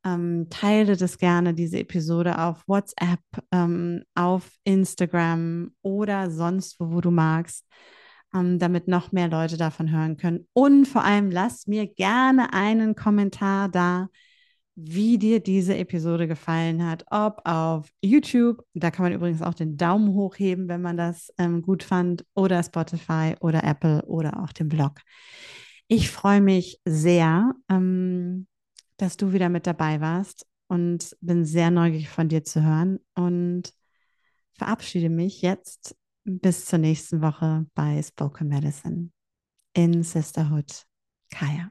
Ähm, 0.02 0.46
teile 0.48 0.96
das 0.96 1.18
gerne, 1.18 1.52
diese 1.52 1.78
Episode 1.78 2.38
auf 2.38 2.66
WhatsApp, 2.66 3.20
ähm, 3.52 4.04
auf 4.14 4.50
Instagram 4.64 5.72
oder 5.82 6.30
sonst 6.30 6.80
wo, 6.80 6.90
wo 6.90 7.00
du 7.02 7.10
magst, 7.10 7.66
ähm, 8.34 8.58
damit 8.58 8.88
noch 8.88 9.12
mehr 9.12 9.28
Leute 9.28 9.58
davon 9.58 9.90
hören 9.90 10.16
können. 10.16 10.48
Und 10.54 10.86
vor 10.86 11.04
allem 11.04 11.30
lass 11.30 11.66
mir 11.66 11.86
gerne 11.86 12.54
einen 12.54 12.94
Kommentar 12.94 13.68
da 13.68 14.08
wie 14.76 15.18
dir 15.18 15.40
diese 15.40 15.76
Episode 15.76 16.26
gefallen 16.26 16.84
hat, 16.84 17.04
ob 17.10 17.40
auf 17.44 17.88
YouTube, 18.02 18.64
da 18.74 18.90
kann 18.90 19.04
man 19.04 19.12
übrigens 19.12 19.42
auch 19.42 19.54
den 19.54 19.76
Daumen 19.76 20.14
hochheben, 20.14 20.68
wenn 20.68 20.82
man 20.82 20.96
das 20.96 21.32
ähm, 21.38 21.62
gut 21.62 21.82
fand, 21.82 22.24
oder 22.34 22.62
Spotify 22.62 23.34
oder 23.40 23.62
Apple 23.62 24.04
oder 24.06 24.42
auch 24.42 24.52
den 24.52 24.68
Blog. 24.68 25.00
Ich 25.86 26.10
freue 26.10 26.40
mich 26.40 26.80
sehr, 26.84 27.54
ähm, 27.70 28.46
dass 28.96 29.16
du 29.16 29.32
wieder 29.32 29.48
mit 29.48 29.66
dabei 29.66 30.00
warst 30.00 30.46
und 30.68 31.16
bin 31.20 31.44
sehr 31.44 31.70
neugierig 31.70 32.08
von 32.08 32.28
dir 32.28 32.42
zu 32.42 32.62
hören 32.64 32.98
und 33.14 33.72
verabschiede 34.54 35.10
mich 35.10 35.42
jetzt 35.42 35.96
bis 36.24 36.64
zur 36.64 36.78
nächsten 36.78 37.20
Woche 37.20 37.66
bei 37.74 38.02
Spoken 38.02 38.48
Medicine 38.48 39.10
in 39.74 40.02
Sisterhood. 40.02 40.84
Kaya. 41.30 41.70